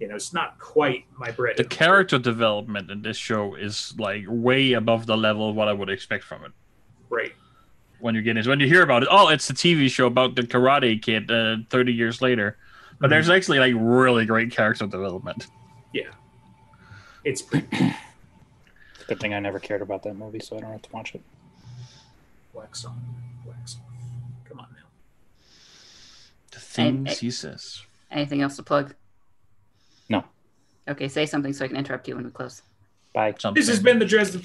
[0.00, 4.24] you know it's not quite my bread The character development in this show is like
[4.26, 6.52] way above the level of what I would expect from it.
[7.10, 7.32] right
[8.00, 10.34] When you get into when you hear about it, oh, it's a TV show about
[10.34, 12.58] the Karate Kid uh, thirty years later.
[12.98, 15.46] But there's actually like really great character development.
[17.24, 17.82] It's pretty It's
[19.02, 21.14] a good thing I never cared about that movie, so I don't have to watch
[21.14, 21.22] it.
[22.52, 23.00] wax on
[23.46, 23.92] wax off
[24.48, 24.86] come on now
[26.52, 27.82] The things And- he says.
[28.10, 28.94] Anything else to plug?
[30.08, 30.22] No.
[30.86, 32.62] Okay, say something so I can interrupt you when we close.
[33.12, 33.34] Bye.
[33.38, 33.60] Something.
[33.60, 34.40] this has been the dresden